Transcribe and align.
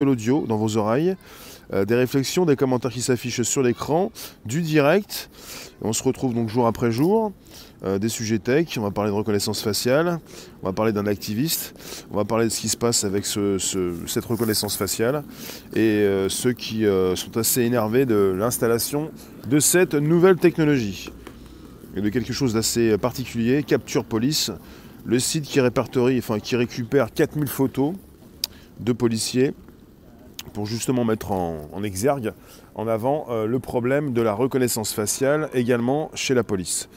de 0.00 0.06
l'audio 0.06 0.44
dans 0.46 0.56
vos 0.56 0.76
oreilles, 0.76 1.16
euh, 1.72 1.84
des 1.84 1.96
réflexions, 1.96 2.46
des 2.46 2.54
commentaires 2.54 2.92
qui 2.92 3.02
s'affichent 3.02 3.42
sur 3.42 3.64
l'écran, 3.64 4.12
du 4.46 4.62
direct. 4.62 5.28
On 5.82 5.92
se 5.92 6.04
retrouve 6.04 6.34
donc 6.34 6.48
jour 6.48 6.68
après 6.68 6.92
jour. 6.92 7.32
Euh, 7.82 7.98
des 7.98 8.08
sujets 8.08 8.38
tech, 8.38 8.78
on 8.78 8.82
va 8.82 8.92
parler 8.92 9.10
de 9.10 9.16
reconnaissance 9.16 9.60
faciale, 9.60 10.20
on 10.62 10.66
va 10.66 10.72
parler 10.72 10.92
d'un 10.92 11.08
activiste, 11.08 11.74
on 12.12 12.16
va 12.16 12.24
parler 12.24 12.44
de 12.44 12.50
ce 12.50 12.60
qui 12.60 12.68
se 12.68 12.76
passe 12.76 13.02
avec 13.02 13.26
cette 13.26 14.24
reconnaissance 14.24 14.76
faciale 14.76 15.24
et 15.74 15.80
euh, 15.80 16.28
ceux 16.28 16.52
qui 16.52 16.84
sont 17.16 17.36
assez 17.36 17.62
énervés 17.62 18.06
de 18.06 18.32
l'installation 18.38 19.10
de 19.48 19.58
cette 19.58 19.94
nouvelle 19.94 20.36
technologie 20.36 21.10
et 21.96 22.02
de 22.02 22.08
quelque 22.08 22.32
chose 22.32 22.54
d'assez 22.54 22.96
particulier, 22.98 23.64
Capture 23.64 24.04
Police, 24.04 24.52
le 25.04 25.18
site 25.18 25.42
qui 25.42 25.60
répertorie, 25.60 26.18
enfin 26.18 26.38
qui 26.38 26.54
récupère 26.54 27.12
4000 27.12 27.48
photos 27.48 27.94
de 28.78 28.92
policiers 28.92 29.54
pour 30.48 30.66
justement 30.66 31.04
mettre 31.04 31.32
en, 31.32 31.82
exergue, 31.82 32.32
en 32.74 32.88
avant, 32.88 33.26
euh, 33.30 33.46
le 33.46 33.58
problème 33.58 34.12
de 34.12 34.22
la 34.22 34.32
reconnaissance 34.32 34.92
faciale 34.92 35.48
également 35.54 36.10
chez 36.14 36.34
la 36.34 36.44
police. 36.44 36.88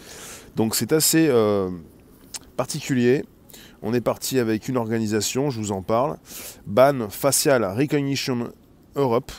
Donc 0.55 0.75
c'est 0.75 0.91
assez 0.91 1.27
euh, 1.29 1.69
particulier. 2.57 3.25
On 3.81 3.93
est 3.93 4.01
parti 4.01 4.39
avec 4.39 4.67
une 4.67 4.77
organisation, 4.77 5.49
je 5.49 5.59
vous 5.59 5.71
en 5.71 5.81
parle, 5.81 6.17
Ban 6.67 7.09
Facial 7.09 7.63
Recognition 7.63 8.51
Europe, 8.95 9.31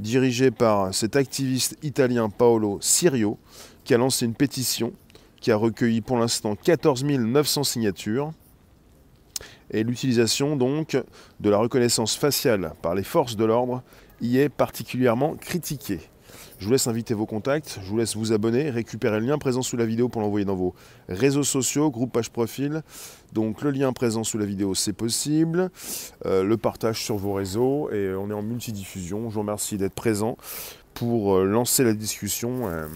dirigée 0.00 0.50
par 0.50 0.92
cet 0.94 1.16
activiste 1.16 1.76
italien 1.82 2.28
Paolo 2.28 2.78
Sirio, 2.80 3.38
qui 3.84 3.94
a 3.94 3.98
lancé 3.98 4.26
une 4.26 4.34
pétition 4.34 4.92
qui 5.40 5.50
a 5.50 5.56
recueilli 5.56 6.00
pour 6.00 6.18
l'instant 6.18 6.56
14 6.56 7.04
900 7.04 7.64
signatures 7.64 8.32
et 9.70 9.82
l'utilisation 9.82 10.56
donc 10.56 10.96
de 11.40 11.50
la 11.50 11.58
reconnaissance 11.58 12.16
faciale 12.16 12.72
par 12.82 12.94
les 12.94 13.02
forces 13.02 13.36
de 13.36 13.44
l'ordre 13.44 13.82
y 14.20 14.38
est 14.38 14.48
particulièrement 14.48 15.34
critiquée. 15.34 16.00
Je 16.58 16.64
vous 16.64 16.72
laisse 16.72 16.88
inviter 16.88 17.14
vos 17.14 17.26
contacts, 17.26 17.78
je 17.84 17.88
vous 17.88 17.98
laisse 17.98 18.16
vous 18.16 18.32
abonner, 18.32 18.70
récupérer 18.70 19.20
le 19.20 19.26
lien 19.26 19.38
présent 19.38 19.62
sous 19.62 19.76
la 19.76 19.86
vidéo 19.86 20.08
pour 20.08 20.20
l'envoyer 20.20 20.44
dans 20.44 20.56
vos 20.56 20.74
réseaux 21.08 21.44
sociaux, 21.44 21.88
groupe 21.88 22.12
page 22.12 22.30
profil. 22.30 22.82
Donc 23.32 23.62
le 23.62 23.70
lien 23.70 23.92
présent 23.92 24.24
sous 24.24 24.38
la 24.38 24.44
vidéo 24.44 24.74
c'est 24.74 24.92
possible, 24.92 25.70
euh, 26.26 26.42
le 26.42 26.56
partage 26.56 27.02
sur 27.02 27.16
vos 27.16 27.34
réseaux 27.34 27.90
et 27.92 28.12
on 28.14 28.28
est 28.30 28.34
en 28.34 28.42
multidiffusion. 28.42 29.28
Je 29.30 29.34
vous 29.34 29.40
remercie 29.40 29.76
d'être 29.76 29.94
présent 29.94 30.36
pour 30.94 31.36
euh, 31.36 31.44
lancer 31.44 31.84
la 31.84 31.92
discussion. 31.92 32.68
Euh, 32.68 32.88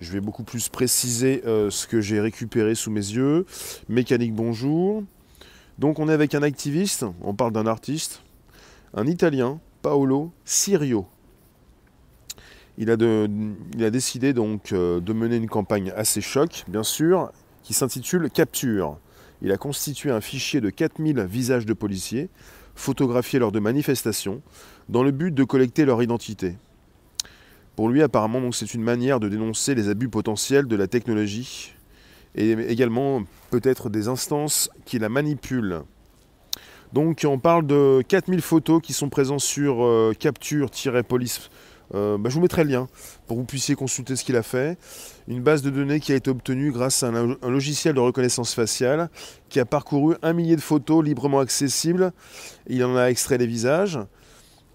je 0.00 0.12
vais 0.12 0.20
beaucoup 0.20 0.44
plus 0.44 0.68
préciser 0.68 1.42
ce 1.42 1.86
que 1.86 2.02
j'ai 2.02 2.20
récupéré 2.20 2.74
sous 2.74 2.90
mes 2.90 3.00
yeux. 3.00 3.46
Mécanique 3.88 4.34
bonjour. 4.34 5.02
Donc 5.78 5.98
on 5.98 6.08
est 6.08 6.12
avec 6.12 6.34
un 6.34 6.42
activiste, 6.42 7.04
on 7.22 7.34
parle 7.34 7.52
d'un 7.52 7.66
artiste, 7.66 8.22
un 8.94 9.06
Italien, 9.06 9.60
Paolo 9.82 10.32
Sirio. 10.44 11.06
Il 12.78 12.90
a, 12.90 12.96
décidé 13.90 14.32
donc 14.32 14.72
euh, 14.72 15.00
de 15.00 15.12
mener 15.12 15.36
une 15.36 15.48
campagne 15.48 15.92
assez 15.96 16.20
choc, 16.20 16.64
bien 16.68 16.82
sûr, 16.82 17.30
qui 17.62 17.72
s'intitule 17.72 18.30
Capture. 18.30 18.98
Il 19.42 19.52
a 19.52 19.56
constitué 19.56 20.10
un 20.10 20.20
fichier 20.20 20.60
de 20.60 20.70
4000 20.70 21.20
visages 21.20 21.66
de 21.66 21.72
policiers, 21.72 22.28
photographiés 22.74 23.38
lors 23.38 23.52
de 23.52 23.60
manifestations, 23.60 24.42
dans 24.88 25.02
le 25.02 25.10
but 25.10 25.32
de 25.32 25.44
collecter 25.44 25.84
leur 25.84 26.02
identité. 26.02 26.56
Pour 27.76 27.88
lui, 27.88 28.02
apparemment, 28.02 28.52
c'est 28.52 28.74
une 28.74 28.82
manière 28.82 29.20
de 29.20 29.28
dénoncer 29.28 29.74
les 29.74 29.88
abus 29.88 30.08
potentiels 30.08 30.66
de 30.66 30.76
la 30.76 30.86
technologie 30.86 31.75
et 32.36 32.52
également 32.52 33.22
peut-être 33.50 33.88
des 33.88 34.08
instances 34.08 34.70
qui 34.84 34.98
la 34.98 35.08
manipulent. 35.08 35.82
Donc 36.92 37.26
on 37.28 37.38
parle 37.38 37.66
de 37.66 38.02
4000 38.06 38.40
photos 38.40 38.80
qui 38.82 38.92
sont 38.92 39.08
présentes 39.08 39.40
sur 39.40 39.84
euh, 39.84 40.12
capture-police. 40.18 41.50
Euh, 41.94 42.18
bah, 42.18 42.30
je 42.30 42.34
vous 42.34 42.40
mettrai 42.40 42.64
le 42.64 42.70
lien 42.70 42.88
pour 43.26 43.36
que 43.36 43.40
vous 43.40 43.46
puissiez 43.46 43.74
consulter 43.74 44.16
ce 44.16 44.24
qu'il 44.24 44.36
a 44.36 44.42
fait. 44.42 44.78
Une 45.28 45.42
base 45.42 45.62
de 45.62 45.70
données 45.70 46.00
qui 46.00 46.12
a 46.12 46.16
été 46.16 46.30
obtenue 46.30 46.72
grâce 46.72 47.02
à 47.02 47.08
un, 47.08 47.36
logiciel 47.48 47.94
de 47.94 48.00
reconnaissance 48.00 48.54
faciale 48.54 49.08
qui 49.48 49.60
a 49.60 49.64
parcouru 49.64 50.16
un 50.22 50.32
millier 50.32 50.56
de 50.56 50.60
photos 50.60 51.04
librement 51.04 51.40
accessibles. 51.40 52.12
Il 52.68 52.84
en 52.84 52.96
a 52.96 53.06
extrait 53.06 53.38
les 53.38 53.46
visages. 53.46 53.98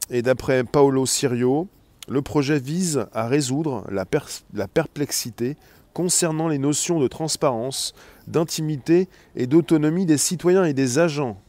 Et 0.09 0.21
d'après 0.21 0.63
Paolo 0.63 1.05
Sirio, 1.05 1.67
le 2.07 2.21
projet 2.21 2.59
vise 2.59 3.05
à 3.13 3.27
résoudre 3.27 3.85
la 3.89 4.67
perplexité 4.67 5.55
concernant 5.93 6.47
les 6.47 6.57
notions 6.57 6.99
de 6.99 7.07
transparence, 7.07 7.93
d'intimité 8.27 9.09
et 9.35 9.47
d'autonomie 9.47 10.05
des 10.05 10.17
citoyens 10.17 10.65
et 10.65 10.73
des 10.73 10.99
agents. 10.99 11.41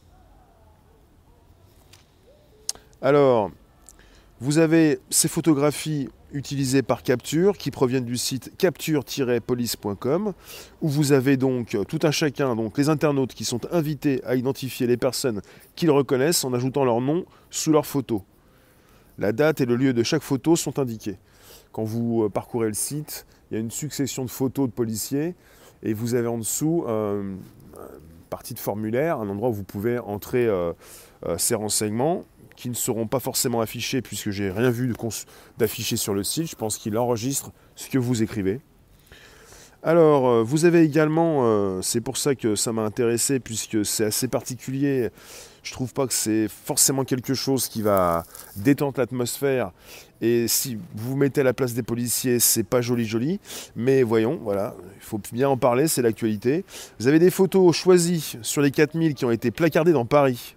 Alors, 3.01 3.51
vous 4.39 4.57
avez 4.57 4.99
ces 5.09 5.27
photographies 5.27 6.09
utilisées 6.33 6.81
par 6.81 7.03
Capture 7.03 7.57
qui 7.57 7.71
proviennent 7.71 8.05
du 8.05 8.17
site 8.17 8.51
capture-police.com 8.57 10.33
où 10.81 10.89
vous 10.89 11.11
avez 11.11 11.37
donc 11.37 11.77
tout 11.87 11.99
un 12.03 12.11
chacun, 12.11 12.55
donc 12.55 12.77
les 12.77 12.89
internautes 12.89 13.33
qui 13.33 13.45
sont 13.45 13.61
invités 13.71 14.23
à 14.25 14.35
identifier 14.35 14.87
les 14.87 14.97
personnes 14.97 15.41
qu'ils 15.75 15.91
reconnaissent 15.91 16.43
en 16.43 16.53
ajoutant 16.53 16.83
leur 16.83 17.01
nom 17.01 17.25
sous 17.49 17.71
leur 17.71 17.85
photo. 17.85 18.23
La 19.17 19.31
date 19.31 19.61
et 19.61 19.65
le 19.65 19.75
lieu 19.75 19.93
de 19.93 20.01
chaque 20.03 20.23
photo 20.23 20.55
sont 20.55 20.79
indiqués. 20.79 21.17
Quand 21.71 21.83
vous 21.83 22.23
euh, 22.23 22.29
parcourez 22.29 22.67
le 22.67 22.73
site, 22.73 23.25
il 23.53 23.57
y 23.57 23.59
a 23.59 23.61
une 23.61 23.69
succession 23.69 24.25
de 24.25 24.31
photos 24.31 24.67
de 24.67 24.73
policiers 24.73 25.35
et 25.83 25.93
vous 25.93 26.15
avez 26.15 26.27
en 26.27 26.39
dessous 26.39 26.85
euh, 26.87 27.21
une 27.21 27.37
partie 28.31 28.55
de 28.55 28.59
formulaire, 28.59 29.19
un 29.19 29.29
endroit 29.29 29.49
où 29.49 29.53
vous 29.53 29.63
pouvez 29.63 29.99
entrer 29.99 30.47
euh, 30.47 30.73
ces 31.37 31.53
renseignements 31.53 32.25
qui 32.55 32.67
ne 32.69 32.73
seront 32.73 33.05
pas 33.05 33.19
forcément 33.19 33.61
affichés 33.61 34.01
puisque 34.01 34.31
j'ai 34.31 34.49
rien 34.49 34.71
vu 34.71 34.91
d'affiché 35.59 35.97
sur 35.97 36.15
le 36.15 36.23
site. 36.23 36.49
Je 36.49 36.55
pense 36.55 36.79
qu'il 36.79 36.97
enregistre 36.97 37.51
ce 37.75 37.89
que 37.89 37.99
vous 37.99 38.23
écrivez. 38.23 38.59
Alors, 39.85 40.45
vous 40.45 40.63
avez 40.63 40.81
également, 40.81 41.81
c'est 41.81 41.99
pour 41.99 42.15
ça 42.15 42.35
que 42.35 42.55
ça 42.55 42.71
m'a 42.71 42.83
intéressé, 42.83 43.41
puisque 43.41 43.85
c'est 43.85 44.05
assez 44.05 44.29
particulier, 44.29 45.09
je 45.61 45.73
trouve 45.73 45.93
pas 45.93 46.07
que 46.07 46.13
c'est 46.13 46.47
forcément 46.47 47.03
quelque 47.03 47.33
chose 47.33 47.67
qui 47.67 47.81
va 47.81 48.23
détendre 48.55 48.93
l'atmosphère. 48.97 49.71
Et 50.21 50.47
si 50.47 50.77
vous 50.95 51.17
mettez 51.17 51.41
à 51.41 51.43
la 51.43 51.53
place 51.53 51.73
des 51.73 51.83
policiers, 51.83 52.39
c'est 52.39 52.63
pas 52.63 52.79
joli 52.79 53.03
joli. 53.05 53.41
Mais 53.75 54.03
voyons, 54.03 54.39
voilà, 54.41 54.73
il 54.95 55.01
faut 55.01 55.19
bien 55.33 55.49
en 55.49 55.57
parler, 55.57 55.89
c'est 55.89 56.01
l'actualité. 56.01 56.63
Vous 56.97 57.07
avez 57.07 57.19
des 57.19 57.29
photos 57.29 57.75
choisies 57.75 58.37
sur 58.41 58.61
les 58.61 58.71
4000 58.71 59.15
qui 59.15 59.25
ont 59.25 59.31
été 59.31 59.51
placardées 59.51 59.91
dans 59.91 60.05
Paris. 60.05 60.55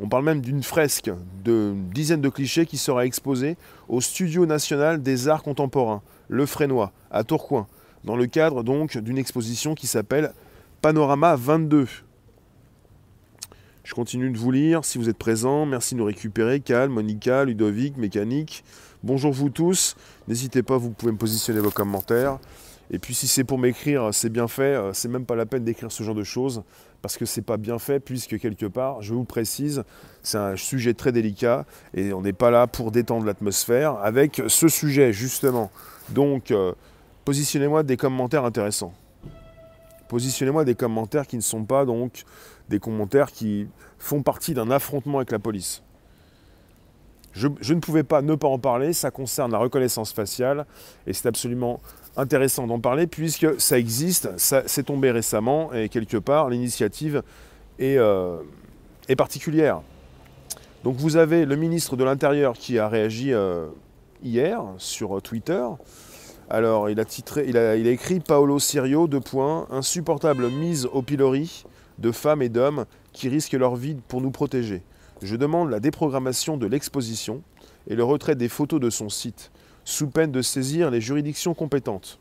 On 0.00 0.08
parle 0.08 0.24
même 0.24 0.40
d'une 0.40 0.62
fresque 0.62 1.10
de 1.44 1.74
dizaines 1.92 2.22
de 2.22 2.30
clichés 2.30 2.64
qui 2.64 2.78
sera 2.78 3.04
exposée 3.04 3.58
au 3.86 4.00
Studio 4.00 4.46
national 4.46 5.02
des 5.02 5.28
arts 5.28 5.42
contemporains, 5.42 6.00
Le 6.28 6.46
Frénois, 6.46 6.90
à 7.10 7.22
Tourcoing, 7.22 7.66
dans 8.04 8.16
le 8.16 8.26
cadre 8.26 8.62
donc 8.62 8.96
d'une 8.98 9.18
exposition 9.18 9.74
qui 9.74 9.86
s'appelle 9.86 10.32
Panorama 10.82 11.36
22. 11.36 11.86
Je 13.82 13.94
continue 13.94 14.30
de 14.30 14.38
vous 14.38 14.50
lire. 14.50 14.84
Si 14.84 14.98
vous 14.98 15.08
êtes 15.08 15.18
présents, 15.18 15.66
merci 15.66 15.94
de 15.94 16.00
nous 16.00 16.06
récupérer. 16.06 16.60
Cal, 16.60 16.88
Monica, 16.88 17.44
Ludovic, 17.44 17.96
Mécanique. 17.96 18.64
Bonjour 19.02 19.32
vous 19.32 19.50
tous. 19.50 19.96
N'hésitez 20.28 20.62
pas, 20.62 20.78
vous 20.78 20.90
pouvez 20.90 21.12
me 21.12 21.18
positionner 21.18 21.60
vos 21.60 21.70
commentaires. 21.70 22.38
Et 22.90 22.98
puis 22.98 23.14
si 23.14 23.26
c'est 23.26 23.44
pour 23.44 23.58
m'écrire, 23.58 24.10
c'est 24.12 24.30
bien 24.30 24.48
fait. 24.48 24.78
C'est 24.92 25.08
même 25.08 25.24
pas 25.24 25.36
la 25.36 25.46
peine 25.46 25.64
d'écrire 25.64 25.90
ce 25.90 26.02
genre 26.02 26.14
de 26.14 26.24
choses 26.24 26.62
parce 27.02 27.18
que 27.18 27.26
c'est 27.26 27.42
pas 27.42 27.56
bien 27.56 27.78
fait 27.78 28.00
puisque 28.00 28.38
quelque 28.38 28.66
part, 28.66 29.02
je 29.02 29.12
vous 29.12 29.24
précise, 29.24 29.84
c'est 30.22 30.38
un 30.38 30.56
sujet 30.56 30.94
très 30.94 31.12
délicat 31.12 31.66
et 31.94 32.14
on 32.14 32.22
n'est 32.22 32.32
pas 32.32 32.50
là 32.50 32.66
pour 32.66 32.90
détendre 32.90 33.26
l'atmosphère 33.26 33.98
avec 34.02 34.42
ce 34.48 34.68
sujet 34.68 35.12
justement. 35.12 35.70
Donc 36.10 36.50
euh, 36.50 36.72
positionnez-moi 37.24 37.82
des 37.82 37.96
commentaires 37.96 38.44
intéressants. 38.44 38.92
Positionnez-moi 40.08 40.64
des 40.64 40.74
commentaires 40.74 41.26
qui 41.26 41.36
ne 41.36 41.42
sont 41.42 41.64
pas 41.64 41.84
donc 41.84 42.24
des 42.68 42.78
commentaires 42.78 43.32
qui 43.32 43.66
font 43.98 44.22
partie 44.22 44.54
d'un 44.54 44.70
affrontement 44.70 45.18
avec 45.18 45.30
la 45.30 45.38
police. 45.38 45.82
Je, 47.32 47.48
ne 47.48 47.80
pouvais 47.80 48.04
pas 48.04 48.22
ne 48.22 48.36
pas 48.36 48.46
en 48.46 48.60
parler, 48.60 48.92
ça 48.92 49.10
concerne 49.10 49.50
la 49.50 49.58
reconnaissance 49.58 50.12
faciale 50.12 50.66
et 51.06 51.12
c'est 51.12 51.26
absolument 51.26 51.80
intéressant 52.16 52.68
d'en 52.68 52.78
parler 52.78 53.08
puisque 53.08 53.60
ça 53.60 53.76
existe, 53.76 54.38
ça 54.38 54.62
c'est 54.66 54.84
tombé 54.84 55.10
récemment 55.10 55.72
et 55.72 55.88
quelque 55.88 56.16
part 56.16 56.48
l'initiative 56.48 57.24
est, 57.80 57.96
euh, 57.98 58.36
est, 59.08 59.16
particulière. 59.16 59.80
Donc 60.84 60.94
vous 60.94 61.16
avez 61.16 61.44
le 61.44 61.56
ministre 61.56 61.96
de 61.96 62.04
l'Intérieur 62.04 62.52
qui 62.52 62.78
a 62.78 62.88
réagi 62.88 63.32
euh, 63.32 63.66
hier 64.22 64.62
sur 64.78 65.20
Twitter. 65.20 65.64
Alors 66.50 66.90
il 66.90 67.00
a, 67.00 67.04
titré, 67.04 67.46
il 67.48 67.56
a, 67.56 67.74
écrit 67.74 68.20
Paolo 68.20 68.58
Sirio, 68.58 69.06
deux 69.06 69.20
points, 69.20 69.66
insupportable 69.70 70.50
mise 70.50 70.86
au 70.92 71.02
pilori 71.02 71.64
de 71.98 72.12
femmes 72.12 72.42
et 72.42 72.48
d'hommes 72.48 72.84
qui 73.12 73.28
risquent 73.28 73.52
leur 73.52 73.76
vie 73.76 73.96
pour 74.08 74.20
nous 74.20 74.30
protéger. 74.30 74.82
Je 75.22 75.36
demande 75.36 75.70
la 75.70 75.80
déprogrammation 75.80 76.56
de 76.56 76.66
l'exposition 76.66 77.42
et 77.88 77.94
le 77.94 78.04
retrait 78.04 78.34
des 78.34 78.48
photos 78.48 78.80
de 78.80 78.90
son 78.90 79.08
site, 79.08 79.50
sous 79.84 80.08
peine 80.08 80.32
de 80.32 80.42
saisir 80.42 80.90
les 80.90 81.00
juridictions 81.00 81.54
compétentes. 81.54 82.18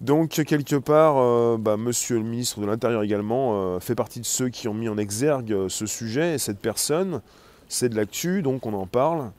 Donc 0.00 0.30
quelque 0.30 0.76
part, 0.76 1.16
euh, 1.18 1.56
bah, 1.58 1.76
monsieur 1.76 2.18
le 2.18 2.24
ministre 2.24 2.60
de 2.60 2.66
l'Intérieur 2.66 3.02
également 3.02 3.54
euh, 3.54 3.80
fait 3.80 3.96
partie 3.96 4.20
de 4.20 4.26
ceux 4.26 4.48
qui 4.48 4.68
ont 4.68 4.74
mis 4.74 4.88
en 4.88 4.96
exergue 4.96 5.52
euh, 5.52 5.68
ce 5.68 5.86
sujet 5.86 6.34
et 6.34 6.38
cette 6.38 6.60
personne. 6.60 7.20
C'est 7.68 7.88
de 7.88 7.96
l'actu, 7.96 8.42
donc 8.42 8.64
on 8.64 8.74
en 8.74 8.86
parle. 8.86 9.32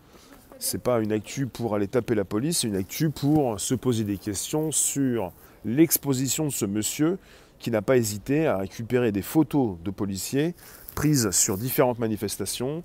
C'est 0.62 0.84
pas 0.84 1.00
une 1.00 1.14
actu 1.14 1.48
pour 1.48 1.74
aller 1.74 1.88
taper 1.88 2.16
la 2.16 2.26
police, 2.26 2.60
c'est 2.60 2.68
une 2.68 2.76
actu 2.76 3.10
pour 3.10 3.58
se 3.62 3.74
poser 3.76 4.04
des 4.04 4.18
questions 4.18 4.74
sur 4.74 5.32
l'exposition 5.64 6.48
de 6.48 6.52
ce 6.52 6.66
monsieur 6.66 7.18
qui 7.60 7.72
n'a 7.72 7.82
pas 7.82 7.96
hésité 7.96 8.46
à 8.46 8.58
récupérer 8.58 9.14
des 9.14 9.22
photos 9.22 9.78
de 9.82 9.90
policiers 9.90 10.56
prises 10.96 11.32
sur 11.32 11.58
différentes 11.58 12.00
manifestations. 12.00 12.84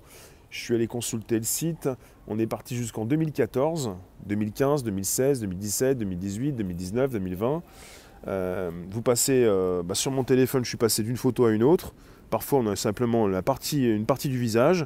Je 0.49 0.59
suis 0.61 0.73
allé 0.73 0.87
consulter 0.87 1.37
le 1.37 1.43
site. 1.43 1.89
On 2.29 2.39
est 2.39 2.47
parti 2.47 2.77
jusqu'en 2.77 3.03
2014, 3.03 3.91
2015, 4.25 4.83
2016, 4.85 5.41
2017, 5.41 5.97
2018, 5.97 6.51
2019, 6.53 7.11
2020. 7.11 7.63
vous 8.89 9.01
passez 9.01 9.43
euh, 9.43 9.83
bah, 9.83 9.95
sur 9.95 10.11
mon 10.11 10.23
téléphone, 10.23 10.63
je 10.63 10.69
suis 10.69 10.77
passé 10.77 11.03
d'une 11.03 11.17
photo 11.17 11.43
à 11.43 11.51
une 11.51 11.63
autre. 11.63 11.93
Parfois, 12.29 12.59
on 12.59 12.67
a 12.67 12.77
simplement 12.77 13.27
la 13.27 13.41
partie, 13.41 13.85
une 13.85 14.05
partie 14.05 14.29
du 14.29 14.39
visage. 14.39 14.85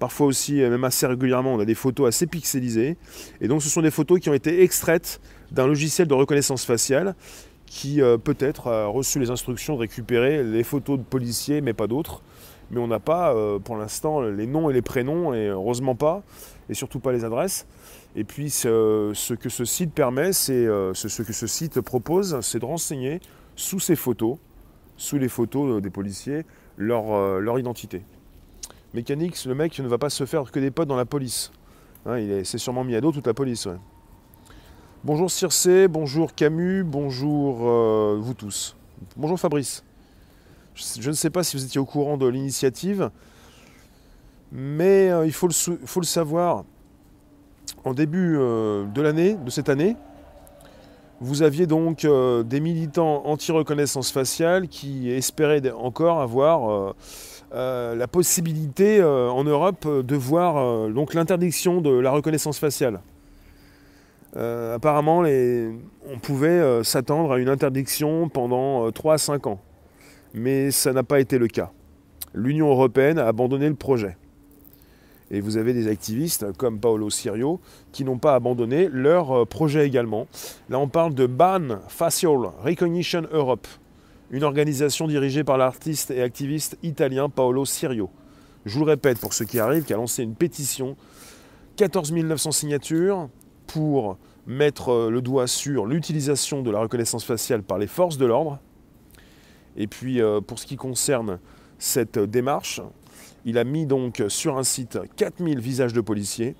Parfois 0.00 0.26
aussi, 0.26 0.54
même 0.54 0.82
assez 0.82 1.06
régulièrement, 1.06 1.54
on 1.54 1.60
a 1.60 1.64
des 1.64 1.76
photos 1.76 2.08
assez 2.08 2.26
pixelisées. 2.26 2.96
Et 3.40 3.46
donc, 3.46 3.62
ce 3.62 3.68
sont 3.68 3.82
des 3.82 3.92
photos 3.92 4.18
qui 4.18 4.30
ont 4.30 4.34
été 4.34 4.62
extraites 4.62 5.20
d'un 5.52 5.68
logiciel 5.68 6.08
de 6.08 6.14
reconnaissance 6.14 6.64
faciale 6.64 7.14
qui 7.70 8.02
euh, 8.02 8.18
peut-être 8.18 8.66
a 8.66 8.86
reçu 8.88 9.20
les 9.20 9.30
instructions 9.30 9.74
de 9.74 9.78
récupérer 9.78 10.42
les 10.42 10.64
photos 10.64 10.98
de 10.98 11.04
policiers, 11.04 11.60
mais 11.60 11.72
pas 11.72 11.86
d'autres. 11.86 12.20
Mais 12.72 12.80
on 12.80 12.88
n'a 12.88 12.98
pas 12.98 13.32
euh, 13.32 13.60
pour 13.60 13.76
l'instant 13.76 14.20
les 14.20 14.46
noms 14.46 14.70
et 14.70 14.72
les 14.72 14.82
prénoms, 14.82 15.32
et 15.32 15.46
heureusement 15.46 15.94
pas, 15.94 16.22
et 16.68 16.74
surtout 16.74 16.98
pas 16.98 17.12
les 17.12 17.24
adresses. 17.24 17.66
Et 18.16 18.24
puis 18.24 18.50
ce, 18.50 19.34
que 19.34 19.48
ce 19.48 19.64
site 19.64 19.92
permet, 19.92 20.32
euh, 20.50 20.94
ce, 20.94 21.22
que 21.22 21.32
ce 21.32 21.46
site 21.46 21.80
propose, 21.80 22.40
c'est 22.40 22.58
de 22.58 22.64
renseigner 22.64 23.20
sous 23.54 23.78
ces 23.78 23.96
photos, 23.96 24.38
sous 24.96 25.18
les 25.18 25.28
photos 25.28 25.80
des 25.80 25.90
policiers, 25.90 26.44
leur 26.76 27.58
identité. 27.58 28.02
Mécanique, 28.92 29.44
le 29.44 29.54
mec 29.54 29.78
ne 29.78 29.86
va 29.86 29.98
pas 29.98 30.10
se 30.10 30.26
faire 30.26 30.50
que 30.50 30.58
des 30.58 30.72
potes 30.72 30.88
dans 30.88 30.96
la 30.96 31.04
police. 31.04 31.52
Hein, 32.06 32.18
il 32.18 32.44
s'est 32.44 32.58
sûrement 32.58 32.82
mis 32.82 32.96
à 32.96 33.00
dos 33.00 33.12
toute 33.12 33.26
la 33.26 33.34
police. 33.34 33.68
Bonjour 35.04 35.30
Circé, 35.30 35.86
bonjour 35.86 36.34
Camus, 36.34 36.82
bonjour 36.82 37.60
euh, 37.62 38.18
vous 38.20 38.34
tous. 38.34 38.74
Bonjour 39.16 39.38
Fabrice. 39.38 39.84
Je, 40.74 41.08
ne 41.08 41.14
sais 41.14 41.30
pas 41.30 41.44
si 41.44 41.56
vous 41.56 41.64
étiez 41.64 41.80
au 41.80 41.84
courant 41.84 42.16
de 42.16 42.26
l'initiative, 42.26 43.10
mais 44.50 45.10
euh, 45.10 45.24
il 45.24 45.32
faut 45.32 45.46
le, 45.46 46.02
savoir. 46.04 46.64
En 47.84 47.94
début 47.94 48.36
euh, 48.36 48.86
de 48.86 49.00
l'année, 49.00 49.34
de 49.34 49.50
cette 49.50 49.68
année, 49.68 49.94
vous 51.20 51.42
aviez 51.42 51.66
donc 51.66 52.06
des 52.06 52.60
militants 52.60 53.24
anti-reconnaissance 53.26 54.10
faciale 54.10 54.68
qui 54.68 55.10
espéraient 55.10 55.70
encore 55.70 56.20
avoir 56.20 56.94
la 57.52 58.06
possibilité 58.06 59.02
en 59.02 59.44
Europe 59.44 59.86
de 59.88 60.16
voir 60.16 60.88
donc 60.88 61.14
l'interdiction 61.14 61.80
de 61.80 61.90
la 61.90 62.10
reconnaissance 62.10 62.58
faciale. 62.58 63.00
Euh, 64.36 64.76
apparemment, 64.76 65.20
on 65.20 66.18
pouvait 66.20 66.48
euh, 66.48 66.84
s'attendre 66.84 67.32
à 67.32 67.38
une 67.38 67.48
interdiction 67.48 68.28
pendant 68.28 68.90
3 68.92 69.12
euh, 69.12 69.14
à 69.14 69.18
5 69.18 69.46
ans. 69.48 69.60
Mais 70.34 70.70
ça 70.70 70.92
n'a 70.92 71.02
pas 71.02 71.18
été 71.18 71.38
le 71.38 71.48
cas. 71.48 71.72
L'Union 72.32 72.70
européenne 72.70 73.18
a 73.18 73.26
abandonné 73.26 73.68
le 73.68 73.74
projet. 73.74 74.16
Et 75.32 75.40
vous 75.40 75.56
avez 75.56 75.72
des 75.72 75.88
activistes 75.88 76.56
comme 76.56 76.78
Paolo 76.78 77.10
Sirio 77.10 77.60
qui 77.92 78.04
n'ont 78.04 78.18
pas 78.18 78.34
abandonné 78.34 78.88
leur 78.88 79.46
projet 79.46 79.86
également. 79.86 80.26
Là, 80.68 80.78
on 80.78 80.88
parle 80.88 81.14
de 81.14 81.26
Ban 81.26 81.80
Facial 81.88 82.50
Recognition 82.64 83.22
Europe, 83.32 83.66
une 84.30 84.44
organisation 84.44 85.06
dirigée 85.06 85.44
par 85.44 85.58
l'artiste 85.58 86.10
et 86.10 86.22
activiste 86.22 86.78
italien 86.82 87.28
Paolo 87.28 87.64
Sirio. 87.64 88.10
Je 88.64 88.78
vous 88.78 88.84
le 88.84 88.90
répète 88.90 89.18
pour 89.18 89.32
ceux 89.32 89.44
qui 89.44 89.58
arrivent, 89.58 89.84
qui 89.84 89.92
a 89.92 89.96
lancé 89.96 90.22
une 90.22 90.34
pétition, 90.34 90.96
14 91.76 92.12
900 92.12 92.52
signatures, 92.52 93.28
pour 93.66 94.18
mettre 94.46 94.90
euh, 94.90 95.10
le 95.10 95.22
doigt 95.22 95.46
sur 95.46 95.86
l'utilisation 95.86 96.62
de 96.62 96.70
la 96.70 96.80
reconnaissance 96.80 97.24
faciale 97.24 97.62
par 97.62 97.78
les 97.78 97.86
forces 97.86 98.18
de 98.18 98.26
l'ordre. 98.26 98.58
Et 99.76 99.86
puis 99.86 100.20
euh, 100.20 100.40
pour 100.40 100.58
ce 100.58 100.66
qui 100.66 100.76
concerne 100.76 101.38
cette 101.78 102.18
démarche, 102.18 102.80
il 103.44 103.58
a 103.58 103.64
mis 103.64 103.86
donc 103.86 104.22
sur 104.28 104.58
un 104.58 104.64
site 104.64 104.98
4000 105.16 105.60
visages 105.60 105.92
de 105.92 106.00
policiers 106.00 106.56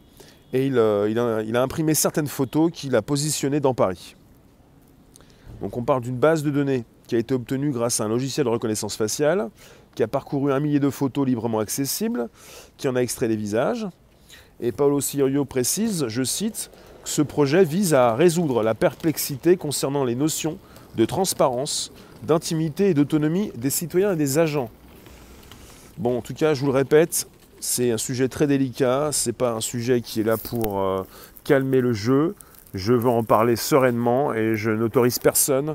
et 0.52 0.66
il, 0.66 0.78
euh, 0.78 1.54
a, 1.54 1.62
imprimé 1.62 1.94
certaines 1.94 2.26
photos 2.26 2.70
qu'il 2.72 2.96
a 2.96 3.02
positionnées 3.02 3.60
dans 3.60 3.74
Paris. 3.74 4.16
Donc 5.60 5.76
on 5.76 5.84
parle 5.84 6.02
d'une 6.02 6.16
base 6.16 6.42
de 6.42 6.50
données 6.50 6.84
qui 7.10 7.16
a 7.16 7.18
été 7.18 7.34
obtenue 7.34 7.72
grâce 7.72 8.00
à 8.00 8.04
un 8.04 8.08
logiciel 8.08 8.44
de 8.44 8.50
reconnaissance 8.50 8.94
faciale, 8.94 9.50
qui 9.96 10.04
a 10.04 10.06
parcouru 10.06 10.52
un 10.52 10.60
millier 10.60 10.78
de 10.78 10.90
photos 10.90 11.26
librement 11.26 11.58
accessibles, 11.58 12.28
qui 12.76 12.86
en 12.86 12.94
a 12.94 13.00
extrait 13.00 13.26
les 13.26 13.34
visages. 13.34 13.88
Et 14.60 14.70
Paolo 14.70 15.00
Sirio 15.00 15.44
précise, 15.44 16.06
je 16.06 16.22
cite, 16.22 16.70
ce 17.02 17.20
projet 17.20 17.64
vise 17.64 17.94
à 17.94 18.14
résoudre 18.14 18.62
la 18.62 18.76
perplexité 18.76 19.56
concernant 19.56 20.04
les 20.04 20.14
notions 20.14 20.56
de 20.94 21.04
transparence, 21.04 21.90
d'intimité 22.22 22.90
et 22.90 22.94
d'autonomie 22.94 23.50
des 23.56 23.70
citoyens 23.70 24.12
et 24.12 24.16
des 24.16 24.38
agents. 24.38 24.70
Bon, 25.98 26.18
en 26.18 26.22
tout 26.22 26.34
cas, 26.34 26.54
je 26.54 26.60
vous 26.60 26.66
le 26.68 26.74
répète, 26.74 27.26
c'est 27.58 27.90
un 27.90 27.98
sujet 27.98 28.28
très 28.28 28.46
délicat, 28.46 29.08
c'est 29.10 29.32
pas 29.32 29.50
un 29.50 29.60
sujet 29.60 30.00
qui 30.00 30.20
est 30.20 30.24
là 30.24 30.36
pour 30.36 30.80
euh, 30.80 31.02
calmer 31.42 31.80
le 31.80 31.92
jeu. 31.92 32.36
Je 32.72 32.92
veux 32.92 33.10
en 33.10 33.24
parler 33.24 33.56
sereinement 33.56 34.32
et 34.32 34.54
je 34.54 34.70
n'autorise 34.70 35.18
personne 35.18 35.74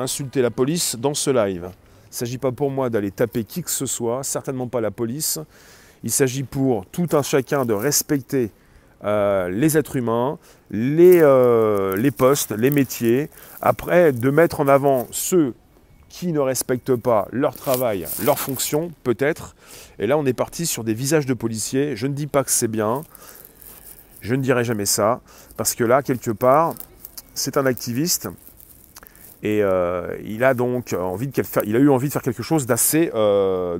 insulter 0.00 0.42
la 0.42 0.50
police 0.50 0.96
dans 0.96 1.14
ce 1.14 1.30
live. 1.30 1.70
Il 2.06 2.10
ne 2.10 2.14
s'agit 2.14 2.38
pas 2.38 2.52
pour 2.52 2.70
moi 2.70 2.90
d'aller 2.90 3.10
taper 3.10 3.44
qui 3.44 3.62
que 3.62 3.70
ce 3.70 3.86
soit, 3.86 4.22
certainement 4.22 4.68
pas 4.68 4.80
la 4.80 4.90
police. 4.90 5.38
Il 6.04 6.10
s'agit 6.10 6.42
pour 6.42 6.86
tout 6.86 7.08
un 7.12 7.22
chacun 7.22 7.64
de 7.64 7.72
respecter 7.72 8.50
euh, 9.04 9.48
les 9.48 9.76
êtres 9.76 9.96
humains, 9.96 10.38
euh, 10.72 11.96
les 11.96 12.10
postes, 12.10 12.52
les 12.52 12.70
métiers. 12.70 13.30
Après, 13.60 14.12
de 14.12 14.30
mettre 14.30 14.60
en 14.60 14.68
avant 14.68 15.08
ceux 15.10 15.54
qui 16.08 16.32
ne 16.32 16.40
respectent 16.40 16.94
pas 16.94 17.26
leur 17.32 17.54
travail, 17.54 18.06
leur 18.24 18.38
fonction, 18.38 18.92
peut-être. 19.02 19.56
Et 19.98 20.06
là, 20.06 20.18
on 20.18 20.26
est 20.26 20.34
parti 20.34 20.66
sur 20.66 20.84
des 20.84 20.94
visages 20.94 21.26
de 21.26 21.34
policiers. 21.34 21.96
Je 21.96 22.06
ne 22.06 22.12
dis 22.12 22.26
pas 22.26 22.44
que 22.44 22.50
c'est 22.50 22.68
bien. 22.68 23.02
Je 24.20 24.34
ne 24.34 24.42
dirai 24.42 24.64
jamais 24.64 24.86
ça. 24.86 25.20
Parce 25.56 25.74
que 25.74 25.84
là, 25.84 26.02
quelque 26.02 26.30
part, 26.30 26.74
c'est 27.34 27.56
un 27.56 27.66
activiste. 27.66 28.28
Et 29.42 29.62
euh, 29.62 30.16
il 30.24 30.44
a 30.44 30.54
donc 30.54 30.92
envie 30.92 31.26
de 31.26 31.42
faire, 31.42 31.64
il 31.66 31.74
a 31.74 31.78
eu 31.78 31.88
envie 31.88 32.08
de 32.08 32.12
faire 32.12 32.22
quelque 32.22 32.42
chose 32.42 32.66
d'assez, 32.66 33.10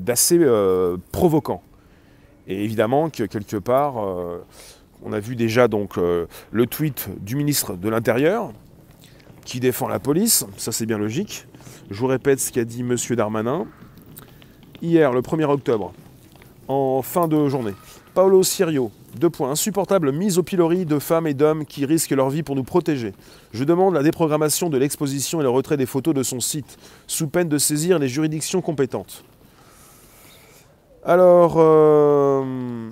d'assez 0.00 0.40
provoquant. 1.12 1.62
Et 2.48 2.64
évidemment 2.64 3.10
que 3.10 3.24
quelque 3.24 3.56
part, 3.56 3.96
on 5.04 5.12
a 5.12 5.20
vu 5.20 5.36
déjà 5.36 5.68
donc 5.68 5.98
euh, 5.98 6.26
le 6.50 6.66
tweet 6.66 7.08
du 7.20 7.36
ministre 7.36 7.74
de 7.74 7.88
l'Intérieur 7.88 8.52
qui 9.44 9.58
défend 9.58 9.88
la 9.88 9.98
police, 9.98 10.46
ça 10.56 10.70
c'est 10.70 10.86
bien 10.86 10.98
logique. 10.98 11.46
Je 11.90 11.98
vous 11.98 12.06
répète 12.06 12.38
ce 12.38 12.52
qu'a 12.52 12.64
dit 12.64 12.80
M. 12.80 12.96
Darmanin. 13.16 13.66
Hier, 14.80 15.12
le 15.12 15.20
1er 15.20 15.44
octobre, 15.44 15.92
en 16.68 17.02
fin 17.02 17.28
de 17.28 17.48
journée, 17.48 17.74
Paolo 18.14 18.42
Sirio, 18.42 18.90
deux 19.16 19.30
points, 19.30 19.50
insupportable 19.50 20.12
mise 20.12 20.38
au 20.38 20.42
pilori 20.42 20.86
de 20.86 20.98
femmes 20.98 21.26
et 21.26 21.34
d'hommes 21.34 21.64
qui 21.64 21.84
risquent 21.86 22.10
leur 22.10 22.30
vie 22.30 22.42
pour 22.42 22.56
nous 22.56 22.64
protéger. 22.64 23.12
Je 23.52 23.64
demande 23.64 23.94
la 23.94 24.02
déprogrammation 24.02 24.70
de 24.70 24.78
l'exposition 24.78 25.40
et 25.40 25.42
le 25.42 25.50
retrait 25.50 25.76
des 25.76 25.86
photos 25.86 26.14
de 26.14 26.22
son 26.22 26.40
site, 26.40 26.78
sous 27.06 27.28
peine 27.28 27.48
de 27.48 27.58
saisir 27.58 27.98
les 27.98 28.08
juridictions 28.08 28.60
compétentes. 28.60 29.24
Alors, 31.04 31.54
euh, 31.56 32.90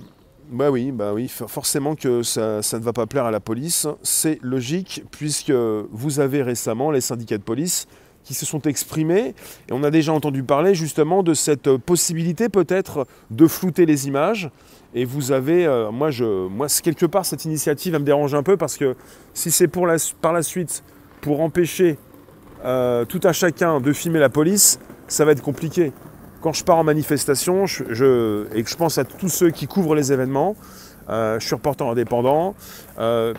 bah 0.51 0.69
oui, 0.69 0.91
bah 0.91 1.13
oui, 1.13 1.29
forcément 1.29 1.95
que 1.95 2.23
ça, 2.23 2.59
ne 2.73 2.83
va 2.83 2.91
pas 2.91 3.07
plaire 3.07 3.25
à 3.25 3.31
la 3.31 3.39
police. 3.39 3.87
C'est 4.03 4.37
logique, 4.41 5.03
puisque 5.11 5.51
vous 5.51 6.19
avez 6.19 6.43
récemment 6.43 6.91
les 6.91 7.01
syndicats 7.01 7.37
de 7.37 7.43
police 7.43 7.87
qui 8.23 8.33
se 8.33 8.45
sont 8.45 8.61
exprimés, 8.61 9.33
et 9.69 9.71
on 9.71 9.83
a 9.83 9.91
déjà 9.91 10.13
entendu 10.13 10.43
parler 10.43 10.75
justement 10.75 11.23
de 11.23 11.33
cette 11.33 11.77
possibilité 11.77 12.49
peut-être 12.49 13.07
de 13.29 13.47
flouter 13.47 13.85
les 13.85 14.07
images. 14.07 14.49
Et 14.93 15.05
vous 15.05 15.31
avez, 15.31 15.65
euh, 15.65 15.89
moi, 15.89 16.09
quelque 16.83 17.05
part, 17.05 17.25
cette 17.25 17.45
initiative 17.45 17.93
me 17.93 17.99
dérange 17.99 18.35
un 18.35 18.43
peu 18.43 18.57
parce 18.57 18.77
que 18.77 18.95
si 19.33 19.49
c'est 19.49 19.67
pour 19.69 19.87
la, 19.87 19.95
par 20.21 20.33
la 20.33 20.43
suite 20.43 20.83
pour 21.21 21.41
empêcher 21.41 21.97
euh, 22.65 23.05
tout 23.05 23.21
à 23.23 23.33
chacun 23.33 23.79
de 23.79 23.93
filmer 23.93 24.19
la 24.19 24.29
police, 24.29 24.79
ça 25.07 25.25
va 25.25 25.31
être 25.31 25.41
compliqué. 25.41 25.93
Quand 26.41 26.53
je 26.53 26.63
pars 26.63 26.77
en 26.77 26.83
manifestation 26.83 27.65
et 27.65 28.63
que 28.63 28.69
je 28.69 28.75
pense 28.75 28.97
à 28.97 29.03
tous 29.03 29.29
ceux 29.29 29.51
qui 29.51 29.67
couvrent 29.67 29.95
les 29.95 30.11
événements, 30.11 30.55
euh, 31.09 31.39
je 31.39 31.45
suis 31.45 31.55
reporter 31.55 31.87
indépendant, 31.87 32.55
euh, 32.99 33.33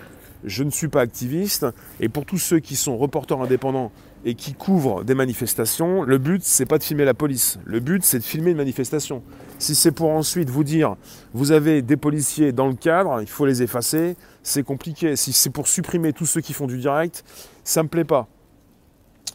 je 0.45 0.63
ne 0.63 0.71
suis 0.71 0.89
pas 0.89 1.01
activiste, 1.01 1.67
et 2.01 2.09
pour 2.09 2.25
tous 2.27 2.39
ceux 2.39 2.59
qui 2.59 2.77
sont 2.77 2.97
reporters 2.97 3.41
indépendants 3.41 3.93
et 4.25 4.35
qui 4.35 4.55
couvrent 4.55 5.05
des 5.05 5.15
manifestations, 5.15 6.03
le 6.03 6.19
but 6.19 6.43
c'est 6.45 6.67
pas 6.67 6.79
de 6.79 6.85
filmer 6.85 7.05
la 7.05 7.15
police, 7.15 7.59
le 7.65 7.81
but 7.81 8.05
c'est 8.05 8.19
de 8.19 8.25
filmer 8.25 8.53
une 8.53 8.57
manifestation. 8.57 9.23
Si 9.59 9.75
c'est 9.75 9.93
pour 9.93 10.11
ensuite 10.11 10.49
vous 10.49 10.65
dire 10.65 10.97
vous 11.33 11.53
avez 11.53 11.83
des 11.83 11.97
policiers 11.97 12.53
dans 12.53 12.69
le 12.69 12.75
cadre, 12.75 13.21
il 13.21 13.29
faut 13.29 13.47
les 13.47 13.63
effacer, 13.63 14.17
c'est 14.43 14.63
compliqué. 14.63 15.17
Si 15.17 15.33
c'est 15.33 15.51
pour 15.51 15.67
supprimer 15.67 16.13
tous 16.13 16.27
ceux 16.27 16.41
qui 16.41 16.53
font 16.53 16.67
du 16.67 16.79
direct, 16.79 17.25
ça 17.65 17.83
me 17.83 17.89
plaît 17.89 18.05
pas. 18.05 18.29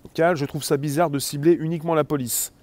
Pascal, 0.04 0.36
je 0.36 0.46
trouve 0.46 0.64
ça 0.64 0.78
bizarre 0.78 1.10
de 1.10 1.20
cibler 1.20 1.52
uniquement 1.60 1.94
la 1.94 2.04
police. 2.04 2.54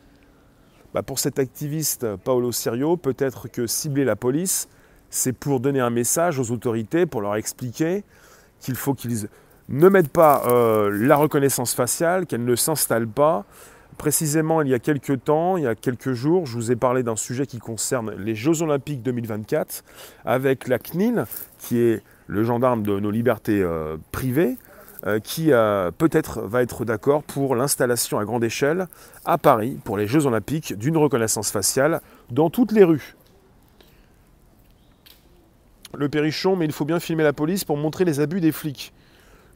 Bah, 0.93 1.03
pour 1.03 1.19
cet 1.19 1.39
activiste 1.39 2.17
Paolo 2.17 2.53
Serio, 2.53 2.97
peut-être 2.97 3.49
que 3.49 3.67
cibler 3.67 4.05
la 4.05 4.17
police, 4.17 4.69
c'est 5.11 5.33
pour 5.33 5.61
donner 5.61 5.81
un 5.81 5.91
message 5.91 6.39
aux 6.39 6.51
autorités, 6.51 7.07
pour 7.07 7.21
leur 7.21 7.37
expliquer 7.37 8.03
qu'il 8.61 8.75
faut 8.75 8.95
qu'ils 8.95 9.29
ne 9.69 9.89
mettent 9.89 10.13
pas 10.13 10.43
euh, 10.47 10.91
la 10.91 11.17
reconnaissance 11.17 11.75
faciale, 11.75 12.27
qu'elle 12.27 12.45
ne 12.45 12.57
s'installe 12.57 13.07
pas. 13.09 13.45
Précisément, 13.99 14.61
il 14.63 14.69
y 14.69 14.75
a 14.75 14.79
quelques 14.79 15.23
temps, 15.25 15.57
il 15.57 15.65
y 15.65 15.67
a 15.67 15.75
quelques 15.75 16.13
jours, 16.13 16.47
je 16.47 16.55
vous 16.55 16.73
ai 16.73 16.77
parlé 16.77 17.03
d'un 17.03 17.17
sujet 17.17 17.47
qui 17.47 17.59
concerne 17.59 18.13
les 18.19 18.35
Jeux 18.35 18.63
Olympiques 18.63 19.03
2024 19.03 19.85
avec 20.25 20.67
la 20.67 20.79
CNIL, 20.79 21.27
qui 21.59 21.79
est 21.79 22.03
le 22.27 22.43
gendarme 22.43 22.83
de 22.83 22.99
nos 22.99 23.11
libertés 23.11 23.63
euh, 23.63 23.97
privées, 24.11 24.57
euh, 25.07 25.21
qui 25.21 25.51
peut-être 25.99 26.41
va 26.41 26.63
être 26.63 26.85
d'accord 26.85 27.23
pour 27.23 27.55
l'installation 27.55 28.19
à 28.19 28.25
grande 28.25 28.43
échelle 28.43 28.89
à 29.25 29.39
Paris 29.39 29.79
pour 29.85 29.97
les 29.97 30.07
Jeux 30.07 30.27
olympiques 30.27 30.77
d'une 30.77 30.97
reconnaissance 30.97 31.51
faciale 31.51 32.01
dans 32.31 32.51
toutes 32.51 32.73
les 32.73 32.85
rues. 32.85 33.15
Le 35.97 36.09
Périchon, 36.09 36.57
mais 36.57 36.65
il 36.65 36.73
faut 36.73 36.85
bien 36.85 36.99
filmer 36.99 37.23
la 37.23 37.33
police 37.33 37.65
pour 37.65 37.77
montrer 37.77 38.05
les 38.05 38.19
abus 38.19 38.41
des 38.41 38.51
flics. 38.51 38.94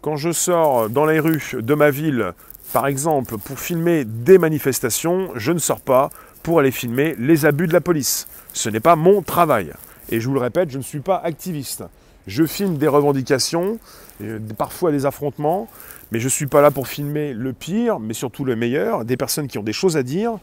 Quand 0.00 0.16
je 0.16 0.30
sors 0.30 0.88
dans 0.88 1.06
les 1.06 1.18
rues 1.18 1.56
de 1.58 1.74
ma 1.74 1.90
ville, 1.90 2.32
par 2.72 2.86
exemple, 2.86 3.36
pour 3.36 3.58
filmer 3.58 4.04
des 4.04 4.38
manifestations, 4.38 5.30
je 5.34 5.50
ne 5.50 5.58
sors 5.58 5.80
pas 5.80 6.10
pour 6.44 6.60
aller 6.60 6.70
filmer 6.70 7.16
les 7.18 7.46
abus 7.46 7.66
de 7.66 7.72
la 7.72 7.80
police. 7.80 8.28
Ce 8.52 8.68
n'est 8.68 8.78
pas 8.78 8.94
mon 8.94 9.22
travail. 9.22 9.72
Et 10.10 10.20
je 10.20 10.28
vous 10.28 10.34
le 10.34 10.40
répète, 10.40 10.70
je 10.70 10.78
ne 10.78 10.84
suis 10.84 11.00
pas 11.00 11.16
activiste. 11.16 11.82
Je 12.28 12.46
filme 12.46 12.78
des 12.78 12.86
revendications, 12.86 13.80
euh, 14.22 14.38
parfois 14.56 14.92
des 14.92 15.04
affrontements, 15.04 15.66
mais 16.12 16.20
je 16.20 16.26
ne 16.26 16.30
suis 16.30 16.46
pas 16.46 16.60
là 16.60 16.70
pour 16.70 16.86
filmer 16.86 17.32
le 17.32 17.52
pire, 17.52 17.98
mais 17.98 18.14
surtout 18.14 18.44
le 18.44 18.54
meilleur, 18.54 19.04
des 19.04 19.16
personnes 19.16 19.48
qui 19.48 19.58
ont 19.58 19.64
des 19.64 19.72
choses 19.72 19.96
à 19.96 20.04
dire. 20.04 20.38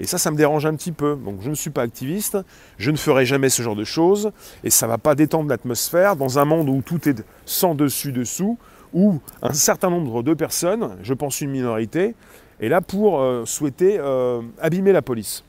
Et 0.00 0.06
ça, 0.06 0.16
ça 0.16 0.30
me 0.30 0.36
dérange 0.36 0.64
un 0.64 0.74
petit 0.74 0.92
peu. 0.92 1.14
Donc 1.22 1.42
je 1.42 1.50
ne 1.50 1.54
suis 1.54 1.70
pas 1.70 1.82
activiste, 1.82 2.38
je 2.78 2.90
ne 2.90 2.96
ferai 2.96 3.26
jamais 3.26 3.50
ce 3.50 3.60
genre 3.60 3.76
de 3.76 3.84
choses, 3.84 4.32
et 4.64 4.70
ça 4.70 4.86
ne 4.86 4.92
va 4.92 4.98
pas 4.98 5.14
détendre 5.14 5.50
l'atmosphère 5.50 6.16
dans 6.16 6.38
un 6.38 6.46
monde 6.46 6.70
où 6.70 6.80
tout 6.80 7.06
est 7.06 7.22
sans 7.44 7.74
dessus-dessous, 7.74 8.56
où 8.94 9.20
un 9.42 9.52
certain 9.52 9.90
nombre 9.90 10.22
de 10.22 10.32
personnes, 10.32 10.96
je 11.02 11.12
pense 11.12 11.40
une 11.40 11.50
minorité, 11.50 12.14
est 12.60 12.68
là 12.68 12.80
pour 12.80 13.20
euh, 13.20 13.44
souhaiter 13.44 13.98
euh, 13.98 14.40
abîmer 14.60 14.92
la 14.92 15.02
police. 15.02 15.44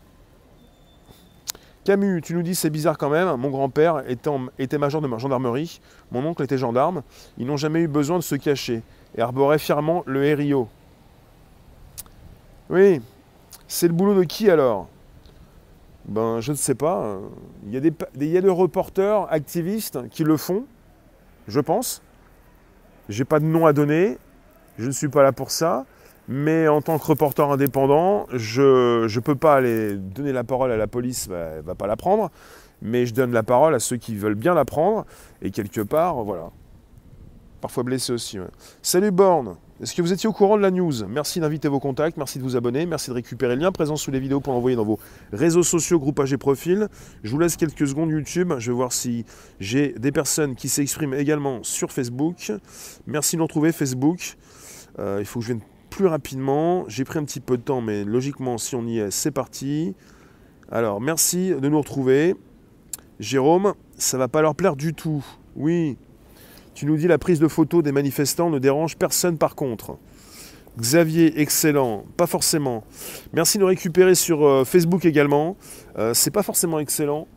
Camus, 1.85 2.21
tu 2.23 2.33
nous 2.33 2.41
dis 2.41 2.55
c'est 2.55 2.71
bizarre 2.71 2.97
quand 2.97 3.11
même, 3.11 3.35
mon 3.37 3.51
grand-père 3.51 4.03
était, 4.09 4.77
major 4.79 5.01
de 5.01 5.17
gendarmerie, 5.19 5.79
mon 6.11 6.25
oncle 6.25 6.41
était 6.41 6.57
gendarme, 6.57 7.03
ils 7.37 7.45
n'ont 7.45 7.57
jamais 7.57 7.81
eu 7.81 7.87
besoin 7.87 8.17
de 8.17 8.23
se 8.23 8.33
cacher 8.33 8.81
et 9.15 9.21
arboraient 9.21 9.59
fièrement 9.59 10.03
le 10.07 10.33
RIO. 10.33 10.67
Oui, 12.71 13.01
c'est 13.67 13.87
le 13.87 13.93
boulot 13.93 14.15
de 14.15 14.23
qui 14.23 14.49
alors? 14.49 14.87
Ben 16.05 16.39
je 16.41 16.51
ne 16.51 16.57
sais 16.57 16.75
pas. 16.75 17.19
Il 17.67 17.73
y 17.73 18.37
a 18.37 18.41
des 18.41 18.49
reporters 18.49 19.31
activistes 19.31 20.09
qui 20.09 20.23
le 20.23 20.37
font, 20.37 20.65
je 21.47 21.59
pense. 21.59 22.01
J'ai 23.09 23.25
pas 23.25 23.39
de 23.39 23.45
nom 23.45 23.65
à 23.65 23.73
donner, 23.73 24.17
je 24.77 24.85
ne 24.87 24.91
suis 24.91 25.09
pas 25.09 25.23
là 25.23 25.31
pour 25.31 25.51
ça. 25.51 25.85
Mais 26.27 26.67
en 26.67 26.81
tant 26.81 26.97
que 26.97 27.05
reporter 27.05 27.51
indépendant, 27.51 28.25
je 28.33 29.03
ne 29.03 29.19
peux 29.19 29.35
pas 29.35 29.55
aller 29.55 29.95
donner 29.95 30.31
la 30.31 30.43
parole 30.43 30.71
à 30.71 30.77
la 30.77 30.87
police, 30.87 31.27
bah, 31.27 31.51
elle 31.57 31.61
va 31.61 31.75
pas 31.75 31.85
la 31.85 31.95
prendre, 31.95 32.31
mais 32.81 33.05
je 33.05 33.13
donne 33.13 33.31
la 33.31 33.43
parole 33.43 33.75
à 33.75 33.79
ceux 33.79 33.97
qui 33.97 34.15
veulent 34.15 34.33
bien 34.33 34.55
la 34.55 34.65
prendre, 34.65 35.05
et 35.43 35.51
quelque 35.51 35.81
part, 35.81 36.15
voilà. 36.23 36.49
Parfois 37.61 37.83
blessé 37.83 38.11
aussi. 38.11 38.39
Salut 38.81 39.11
Born, 39.11 39.55
est-ce 39.81 39.93
que 39.93 40.01
vous 40.01 40.13
étiez 40.13 40.29
au 40.29 40.31
courant 40.31 40.55
de 40.55 40.61
la 40.61 40.71
news? 40.71 41.05
Merci 41.05 41.41
d'inviter 41.41 41.67
vos 41.67 41.81
contacts, 41.81 42.15
merci 42.15 42.37
de 42.39 42.43
vous 42.43 42.55
abonner, 42.55 42.85
merci 42.85 43.09
de 43.09 43.15
récupérer 43.15 43.55
le 43.57 43.61
lien 43.61 43.73
présent 43.73 43.97
sous 43.97 44.09
les 44.09 44.21
vidéos 44.21 44.39
pour 44.39 44.53
l'envoyer 44.53 44.77
dans 44.77 44.85
vos 44.85 44.99
réseaux 45.33 45.63
sociaux, 45.63 45.99
groupages 45.99 46.31
et 46.31 46.37
profils. 46.37 46.87
Je 47.23 47.31
vous 47.31 47.39
laisse 47.39 47.57
quelques 47.57 47.85
secondes 47.85 48.09
YouTube, 48.09 48.53
je 48.57 48.71
vais 48.71 48.75
voir 48.75 48.93
si 48.93 49.25
j'ai 49.59 49.89
des 49.99 50.13
personnes 50.13 50.55
qui 50.55 50.69
s'expriment 50.69 51.15
également 51.15 51.61
sur 51.63 51.91
Facebook. 51.91 52.53
Merci 53.05 53.35
de 53.35 53.39
nous 53.39 53.45
retrouver 53.45 53.73
Facebook. 53.73 54.37
Euh, 54.97 55.17
il 55.19 55.25
faut 55.25 55.39
que 55.39 55.45
je 55.45 55.51
vienne 55.51 55.63
plus 55.89 56.07
rapidement. 56.07 56.85
J'ai 56.87 57.03
pris 57.03 57.19
un 57.19 57.25
petit 57.25 57.41
peu 57.41 57.57
de 57.57 57.61
temps, 57.61 57.81
mais 57.81 58.05
logiquement, 58.05 58.57
si 58.57 58.75
on 58.75 58.87
y 58.87 58.99
est, 58.99 59.11
c'est 59.11 59.31
parti. 59.31 59.93
Alors, 60.71 61.01
merci 61.01 61.53
de 61.53 61.67
nous 61.67 61.79
retrouver. 61.79 62.37
Jérôme, 63.19 63.73
ça 63.97 64.17
va 64.17 64.29
pas 64.29 64.41
leur 64.41 64.55
plaire 64.55 64.77
du 64.77 64.93
tout. 64.93 65.25
Oui. 65.57 65.97
Tu 66.75 66.85
nous 66.85 66.97
dis 66.97 67.07
la 67.07 67.17
prise 67.17 67.39
de 67.39 67.47
photos 67.47 67.81
des 67.81 67.93
manifestants 67.93 68.49
ne 68.49 68.59
dérange 68.59 68.97
personne 68.97 69.37
par 69.37 69.55
contre. 69.55 69.97
Xavier, 70.77 71.39
excellent. 71.39 72.03
Pas 72.17 72.27
forcément. 72.27 72.83
Merci 73.31 73.57
de 73.57 73.61
nous 73.61 73.67
récupérer 73.67 74.13
sur 74.13 74.45
euh, 74.45 74.65
Facebook 74.65 75.05
également. 75.05 75.55
Euh, 75.97 76.13
c'est 76.13 76.31
pas 76.31 76.43
forcément 76.43 76.79
excellent. 76.79 77.29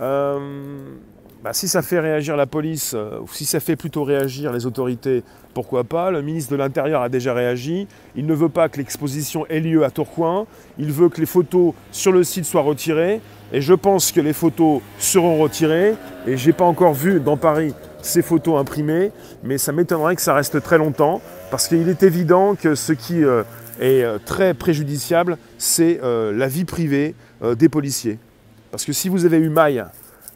Euh, 0.00 0.94
bah, 1.42 1.52
si 1.52 1.66
ça 1.66 1.82
fait 1.82 1.98
réagir 1.98 2.36
la 2.36 2.46
police, 2.46 2.92
euh, 2.94 3.20
ou 3.20 3.28
si 3.28 3.44
ça 3.44 3.58
fait 3.58 3.74
plutôt 3.74 4.04
réagir 4.04 4.52
les 4.52 4.66
autorités, 4.66 5.24
pourquoi 5.52 5.82
pas 5.82 6.12
Le 6.12 6.22
ministre 6.22 6.52
de 6.52 6.56
l'Intérieur 6.56 7.02
a 7.02 7.08
déjà 7.08 7.34
réagi. 7.34 7.88
Il 8.14 8.26
ne 8.26 8.34
veut 8.34 8.48
pas 8.48 8.68
que 8.68 8.78
l'exposition 8.78 9.46
ait 9.46 9.60
lieu 9.60 9.84
à 9.84 9.90
Tourcoing. 9.90 10.46
Il 10.78 10.92
veut 10.92 11.08
que 11.08 11.20
les 11.20 11.26
photos 11.26 11.74
sur 11.90 12.12
le 12.12 12.22
site 12.22 12.44
soient 12.44 12.62
retirées. 12.62 13.20
Et 13.52 13.60
je 13.60 13.74
pense 13.74 14.12
que 14.12 14.20
les 14.20 14.32
photos 14.32 14.80
seront 14.98 15.38
retirées. 15.38 15.94
Et 16.26 16.36
je 16.36 16.46
n'ai 16.46 16.52
pas 16.52 16.64
encore 16.64 16.94
vu 16.94 17.18
dans 17.18 17.36
Paris 17.36 17.74
ces 18.06 18.22
photos 18.22 18.58
imprimées, 18.58 19.12
mais 19.42 19.58
ça 19.58 19.72
m'étonnerait 19.72 20.16
que 20.16 20.22
ça 20.22 20.34
reste 20.34 20.62
très 20.62 20.78
longtemps, 20.78 21.20
parce 21.50 21.68
qu'il 21.68 21.88
est 21.88 22.02
évident 22.02 22.54
que 22.54 22.74
ce 22.74 22.92
qui 22.92 23.24
euh, 23.24 23.42
est 23.80 24.02
euh, 24.02 24.18
très 24.24 24.54
préjudiciable, 24.54 25.38
c'est 25.58 26.00
la 26.02 26.48
vie 26.48 26.64
privée 26.64 27.14
des 27.56 27.68
policiers. 27.68 28.18
Parce 28.70 28.84
que 28.84 28.92
si 28.92 29.08
vous 29.08 29.24
avez 29.24 29.38
eu 29.38 29.48
maille 29.48 29.84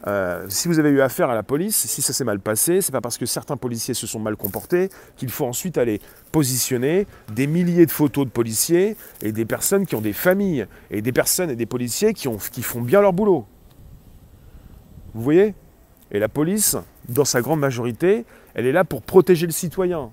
euh, 0.07 0.45
si 0.49 0.67
vous 0.67 0.79
avez 0.79 0.89
eu 0.89 1.01
affaire 1.01 1.29
à 1.29 1.35
la 1.35 1.43
police, 1.43 1.75
si 1.75 2.01
ça 2.01 2.13
s'est 2.13 2.23
mal 2.23 2.39
passé, 2.39 2.81
c'est 2.81 2.91
pas 2.91 3.01
parce 3.01 3.17
que 3.17 3.25
certains 3.25 3.57
policiers 3.57 3.93
se 3.93 4.07
sont 4.07 4.19
mal 4.19 4.35
comportés 4.35 4.89
qu'il 5.15 5.29
faut 5.29 5.45
ensuite 5.45 5.77
aller 5.77 6.01
positionner 6.31 7.05
des 7.33 7.45
milliers 7.45 7.85
de 7.85 7.91
photos 7.91 8.25
de 8.25 8.31
policiers 8.31 8.97
et 9.21 9.31
des 9.31 9.45
personnes 9.45 9.85
qui 9.85 9.95
ont 9.95 10.01
des 10.01 10.13
familles 10.13 10.65
et 10.89 11.01
des 11.01 11.11
personnes 11.11 11.51
et 11.51 11.55
des 11.55 11.65
policiers 11.67 12.13
qui, 12.13 12.27
qui 12.51 12.63
font 12.63 12.81
bien 12.81 13.01
leur 13.01 13.13
boulot. 13.13 13.45
Vous 15.13 15.21
voyez? 15.21 15.53
Et 16.11 16.19
la 16.19 16.29
police, 16.29 16.77
dans 17.09 17.25
sa 17.25 17.41
grande 17.41 17.59
majorité, 17.59 18.25
elle 18.53 18.65
est 18.65 18.71
là 18.71 18.83
pour 18.83 19.01
protéger 19.01 19.45
le 19.45 19.51
citoyen. 19.51 20.11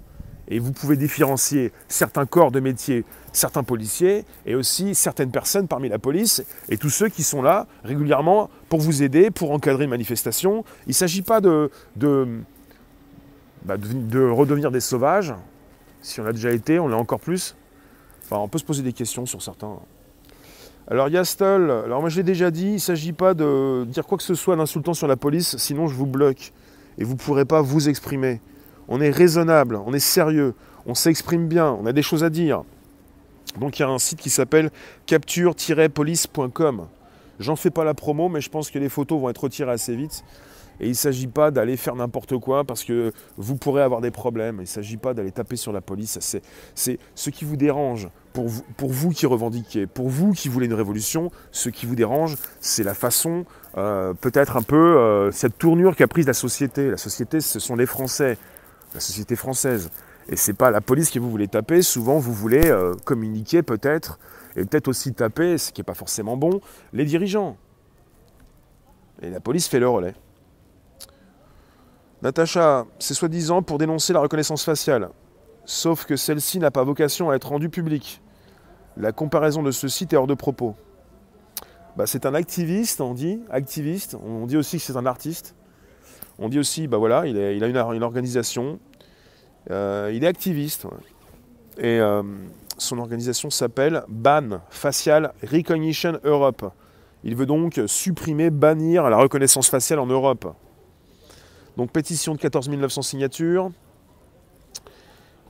Et 0.51 0.59
vous 0.59 0.73
pouvez 0.73 0.97
différencier 0.97 1.73
certains 1.89 2.25
corps 2.25 2.51
de 2.51 2.61
métier, 2.61 3.05
certains 3.33 3.63
policiers, 3.63 4.25
et 4.47 4.55
aussi 4.55 4.95
certaines 4.95 5.31
personnes 5.31 5.69
parmi 5.69 5.91
la 5.91 5.99
police, 5.99 6.43
et 6.71 6.79
tous 6.79 6.89
ceux 6.89 7.09
qui 7.11 7.23
sont 7.23 7.43
là 7.43 7.67
régulièrement 7.85 8.49
pour 8.71 8.81
vous 8.81 9.03
aider, 9.03 9.31
pour 9.31 9.51
encadrer 9.51 9.85
une 9.85 9.91
manifestation. 9.91 10.65
Il 10.87 10.91
ne 10.91 10.95
s'agit 10.95 11.21
pas 11.21 11.43
de, 11.43 11.71
bah, 13.65 13.77
de, 13.77 13.89
de, 13.93 14.21
redevenir 14.21 14.71
des 14.71 14.81
sauvages. 14.81 15.35
Si 16.01 16.21
on 16.21 16.27
a 16.27 16.33
déjà 16.33 16.51
été, 16.51 16.79
on 16.79 16.89
l'est 16.89 16.95
encore 16.95 17.21
plus. 17.21 17.55
Enfin, 18.25 18.39
on 18.39 18.49
peut 18.49 18.59
se 18.59 18.65
poser 18.65 18.83
des 18.83 18.95
questions 18.95 19.27
sur 19.27 19.43
certains. 19.43 19.77
Alors 20.91 21.11
Yastol, 21.11 21.71
alors 21.71 22.01
moi 22.01 22.09
je 22.09 22.17
l'ai 22.17 22.23
déjà 22.23 22.51
dit, 22.51 22.69
il 22.69 22.75
ne 22.75 22.79
s'agit 22.79 23.13
pas 23.13 23.35
de 23.35 23.85
dire 23.87 24.07
quoi 24.07 24.17
que 24.17 24.25
ce 24.25 24.35
soit 24.35 24.57
d'insultant 24.57 24.95
sur 24.95 25.07
la 25.07 25.17
police, 25.17 25.59
sinon 25.59 25.87
je 25.87 25.95
vous 25.95 26.07
bloque 26.07 26.55
et 26.99 27.05
vous 27.05 27.15
ne 27.15 27.19
pourrez 27.19 27.45
pas 27.45 27.63
vous 27.63 27.89
exprimer 27.89 28.41
on 28.89 29.01
est 29.01 29.11
raisonnable, 29.11 29.79
on 29.87 29.93
est 29.93 30.01
sérieux, 30.01 30.55
on 30.87 30.95
s'exprime 30.95 31.47
bien, 31.47 31.71
on 31.71 31.87
a 31.87 31.93
des 31.93 32.03
choses 32.03 32.25
à 32.25 32.31
dire. 32.31 32.65
Donc 33.61 33.79
il 33.79 33.83
y 33.83 33.85
a 33.85 33.89
un 33.89 33.99
site 33.99 34.19
qui 34.19 34.31
s'appelle 34.31 34.71
capture-police.com. 35.07 36.87
J'en 37.39 37.57
fais 37.57 37.71
pas 37.71 37.85
la 37.85 37.95
promo, 37.95 38.29
mais 38.29 38.41
je 38.41 38.51
pense 38.51 38.71
que 38.71 38.79
les 38.79 38.89
photos 38.89 39.21
vont 39.21 39.29
être 39.29 39.45
retirées 39.45 39.71
assez 39.71 39.95
vite. 39.95 40.25
Et 40.81 40.87
il 40.87 40.91
ne 40.91 40.95
s'agit 40.95 41.27
pas 41.27 41.51
d'aller 41.51 41.77
faire 41.77 41.97
n'importe 41.97 42.39
quoi 42.39 42.65
parce 42.65 42.85
que 42.85 43.13
vous 43.37 43.57
pourrez 43.57 43.83
avoir 43.83 44.01
des 44.01 44.11
problèmes. 44.11 44.57
Il 44.57 44.63
ne 44.63 44.67
s'agit 44.67 44.97
pas 44.97 45.15
d'aller 45.15 45.33
taper 45.33 45.57
sur 45.57 45.73
la 45.73 45.81
police. 45.81 46.19
C'est 46.75 46.99
ce 47.15 47.31
qui 47.31 47.45
vous 47.45 47.57
dérange 47.57 48.09
pour 48.33 48.93
vous, 48.93 49.11
qui 49.11 49.27
revendiquez, 49.27 49.89
pour 49.89 50.09
vous 50.09 50.33
qui 50.33 50.49
voulez 50.49 50.67
une 50.67 50.75
révolution. 50.75 51.33
Ce 51.51 51.69
qui 51.69 51.87
vous 51.87 51.97
dérange, 51.97 52.37
c'est 52.61 52.85
la 52.85 52.95
façon, 52.95 53.45
euh, 53.77 54.15
peut-être 54.15 54.57
un 54.57 54.63
peu, 54.63 54.77
euh, 54.77 55.33
cette 55.33 55.59
tournure 55.59 55.97
qu'a 55.97 56.07
prise 56.07 56.27
la 56.27 56.35
société. 56.35 56.89
La 56.89 56.97
société, 56.97 57.41
ce 57.41 57.59
sont 57.59 57.75
les 57.75 57.87
Français 57.87 58.39
la 58.95 59.01
société 59.01 59.37
française. 59.37 59.91
Et 60.29 60.37
c'est 60.37 60.55
pas 60.55 60.71
la 60.71 60.81
police 60.81 61.11
que 61.11 61.19
vous 61.19 61.31
voulez 61.31 61.49
taper, 61.49 61.83
souvent 61.83 62.19
vous 62.19 62.33
voulez 62.33 62.67
euh, 62.67 62.95
communiquer 63.05 63.63
peut-être, 63.63 64.19
et 64.57 64.65
peut-être 64.65 64.89
aussi 64.89 65.15
taper, 65.15 65.57
ce 65.57 65.73
qui 65.73 65.81
n'est 65.81 65.85
pas 65.87 65.95
forcément 65.95 66.37
bon, 66.37 66.61
les 66.93 67.05
dirigeants. 67.05 67.57
Et 69.23 69.31
la 69.31 69.41
police 69.41 69.69
fait 69.69 69.81
le 69.81 69.89
relais. 69.89 70.15
Natacha, 72.21 72.85
c'est 72.99 73.15
soi-disant 73.15 73.63
pour 73.63 73.79
dénoncer 73.79 74.13
la 74.13 74.19
reconnaissance 74.19 74.65
faciale, 74.65 75.11
sauf 75.65 76.05
que 76.05 76.17
celle-ci 76.17 76.59
n'a 76.59 76.73
pas 76.73 76.83
vocation 76.83 77.31
à 77.31 77.37
être 77.37 77.49
rendue 77.49 77.69
publique. 77.69 78.21
La 78.97 79.13
comparaison 79.13 79.63
de 79.63 79.71
ce 79.71 79.87
site 79.87 80.13
est 80.13 80.17
hors 80.17 80.27
de 80.27 80.35
propos. 80.35 80.75
Bah, 81.97 82.07
c'est 82.07 82.27
un 82.27 82.35
activiste, 82.35 83.01
on 83.01 83.15
dit, 83.15 83.41
activiste, 83.51 84.17
on 84.21 84.47
dit 84.47 84.57
aussi 84.57 84.79
que 84.79 84.83
c'est 84.83 84.97
un 84.97 85.07
artiste. 85.07 85.55
On 86.41 86.49
dit 86.49 86.59
aussi, 86.59 86.89
bah 86.89 86.97
voilà, 86.97 87.27
il, 87.27 87.37
a 87.39 87.67
une, 87.67 88.03
organisation, 88.03 88.81
euh, 89.71 90.11
il 90.13 90.25
est 90.25 90.29
activiste. 90.29 90.87
Et 91.77 92.01
euh, 92.01 92.23
son 92.79 92.99
organisation 92.99 93.51
s'appelle 93.51 94.03
BAN, 94.09 94.61
Facial 94.71 95.33
Recognition 95.43 96.19
Europe. 96.25 96.73
Il 97.23 97.37
veut 97.37 97.47
donc 97.47 97.81
supprimer, 97.87 98.51
bannir 98.51 99.09
la 99.09 99.17
reconnaissance 99.19 99.69
faciale 99.69 100.01
en 100.01 100.07
Europe. 100.07 100.53
Donc 101.79 101.93
pétition 101.93 102.35
de 102.35 102.41
14 102.41 102.69
900 102.71 103.03
signatures. 103.03 103.71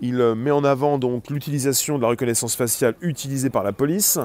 Il 0.03 0.21
euh, 0.21 0.35
met 0.35 0.51
en 0.51 0.63
avant 0.63 0.99
donc 0.99 1.31
l'utilisation 1.31 1.97
de 1.97 2.03
la 2.03 2.09
reconnaissance 2.09 2.55
faciale 2.55 2.95
utilisée 3.01 3.49
par 3.49 3.65
la 3.65 3.73
police. 3.73 4.19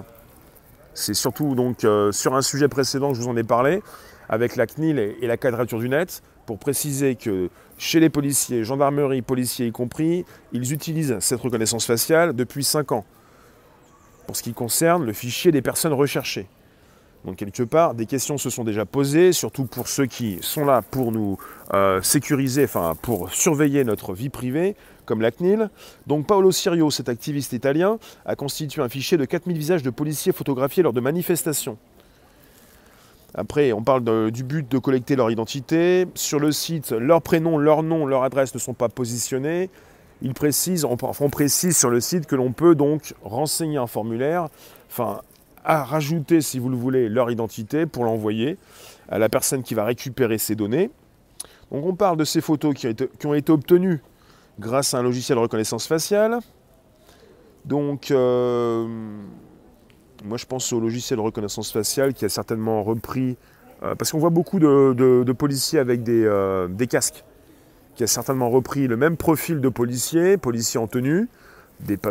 C'est 0.93 1.13
surtout 1.13 1.55
donc 1.55 1.85
euh, 1.85 2.11
sur 2.11 2.35
un 2.35 2.41
sujet 2.41 2.67
précédent, 2.67 3.13
je 3.13 3.21
vous 3.21 3.29
en 3.29 3.37
ai 3.37 3.43
parlé, 3.43 3.81
avec 4.27 4.57
la 4.57 4.67
CNIL 4.67 4.99
et, 4.99 5.25
la 5.25 5.37
quadrature 5.37 5.79
du 5.79 5.87
net, 5.87 6.21
pour 6.45 6.59
préciser 6.59 7.15
que 7.15 7.49
chez 7.77 8.01
les 8.01 8.09
policiers, 8.09 8.65
gendarmerie, 8.65 9.21
policiers 9.21 9.67
y 9.67 9.71
compris, 9.71 10.25
ils 10.51 10.73
utilisent 10.73 11.17
cette 11.21 11.39
reconnaissance 11.39 11.85
faciale 11.85 12.35
depuis 12.35 12.65
5 12.65 12.91
ans, 12.91 13.05
pour 14.27 14.35
ce 14.35 14.43
qui 14.43 14.53
concerne 14.53 15.05
le 15.05 15.13
fichier 15.13 15.53
des 15.53 15.61
personnes 15.61 15.93
recherchées. 15.93 16.47
Donc 17.25 17.37
quelque 17.37 17.63
part, 17.63 17.93
des 17.93 18.05
questions 18.05 18.37
se 18.37 18.49
sont 18.49 18.63
déjà 18.63 18.85
posées, 18.85 19.31
surtout 19.31 19.65
pour 19.65 19.87
ceux 19.87 20.05
qui 20.05 20.39
sont 20.41 20.65
là 20.65 20.81
pour 20.81 21.11
nous 21.11 21.37
euh, 21.73 22.01
sécuriser, 22.01 22.65
enfin 22.65 22.95
pour 23.01 23.31
surveiller 23.31 23.85
notre 23.85 24.13
vie 24.13 24.29
privée, 24.29 24.75
comme 25.05 25.21
la 25.21 25.31
CNIL. 25.31 25.69
Donc 26.05 26.27
Paolo 26.27 26.51
Sirio, 26.51 26.91
cet 26.91 27.07
activiste 27.07 27.53
italien, 27.53 27.97
a 28.25 28.35
constitué 28.35 28.81
un 28.81 28.89
fichier 28.89 29.17
de 29.17 29.23
4000 29.23 29.57
visages 29.57 29.83
de 29.83 29.89
policiers 29.89 30.33
photographiés 30.33 30.83
lors 30.83 30.93
de 30.93 30.99
manifestations. 30.99 31.77
Après, 33.35 33.71
on 33.71 33.83
parle 33.83 34.31
du 34.31 34.43
but 34.43 34.69
de 34.69 34.77
collecter 34.77 35.15
leur 35.15 35.31
identité. 35.31 36.05
Sur 36.13 36.39
le 36.39 36.51
site, 36.51 36.91
leur 36.91 37.21
prénom, 37.21 37.57
leur 37.57 37.81
nom, 37.81 38.05
leur 38.05 38.23
adresse 38.23 38.53
ne 38.53 38.59
sont 38.59 38.73
pas 38.73 38.89
positionnés. 38.89 39.69
Il 40.21 40.33
précise, 40.33 40.85
on 40.85 40.95
précise 41.29 41.75
sur 41.75 41.89
le 41.89 41.99
site 41.99 42.27
que 42.27 42.35
l'on 42.35 42.51
peut 42.51 42.75
donc 42.75 43.15
renseigner 43.23 43.77
un 43.77 43.87
formulaire, 43.87 44.47
enfin 44.89 45.21
à 45.63 45.83
rajouter, 45.83 46.41
si 46.41 46.59
vous 46.59 46.69
le 46.69 46.75
voulez, 46.75 47.09
leur 47.09 47.31
identité 47.31 47.85
pour 47.85 48.03
l'envoyer 48.03 48.57
à 49.09 49.17
la 49.17 49.29
personne 49.29 49.63
qui 49.63 49.73
va 49.73 49.85
récupérer 49.85 50.37
ces 50.37 50.55
données. 50.55 50.89
Donc 51.71 51.85
on 51.85 51.95
parle 51.95 52.17
de 52.17 52.23
ces 52.23 52.41
photos 52.41 52.73
qui 52.75 52.87
ont 53.25 53.33
été, 53.33 53.51
obtenues 53.51 54.01
grâce 54.59 54.93
à 54.93 54.99
un 54.99 55.03
logiciel 55.03 55.37
de 55.37 55.41
reconnaissance 55.41 55.87
faciale. 55.87 56.39
Donc 57.65 58.11
euh, 58.11 58.87
moi 60.23 60.37
je 60.37 60.45
pense 60.45 60.71
au 60.73 60.79
logiciel 60.79 61.17
de 61.17 61.23
reconnaissance 61.23 61.71
faciale 61.71 62.13
qui 62.13 62.25
a 62.25 62.29
certainement 62.29 62.83
repris, 62.83 63.37
euh, 63.81 63.95
parce 63.95 64.11
qu'on 64.11 64.19
voit 64.19 64.29
beaucoup 64.29 64.59
de, 64.59 65.31
policiers 65.33 65.79
avec 65.79 66.03
des, 66.03 66.23
euh, 66.23 66.67
des, 66.67 66.87
casques, 66.87 67.23
qui 67.95 68.03
a 68.03 68.07
certainement 68.07 68.49
repris 68.49 68.87
le 68.87 68.97
même 68.97 69.17
profil 69.17 69.61
de 69.61 69.69
policiers, 69.69 70.37
policiers 70.37 70.79
en 70.79 70.87
tenue, 70.87 71.27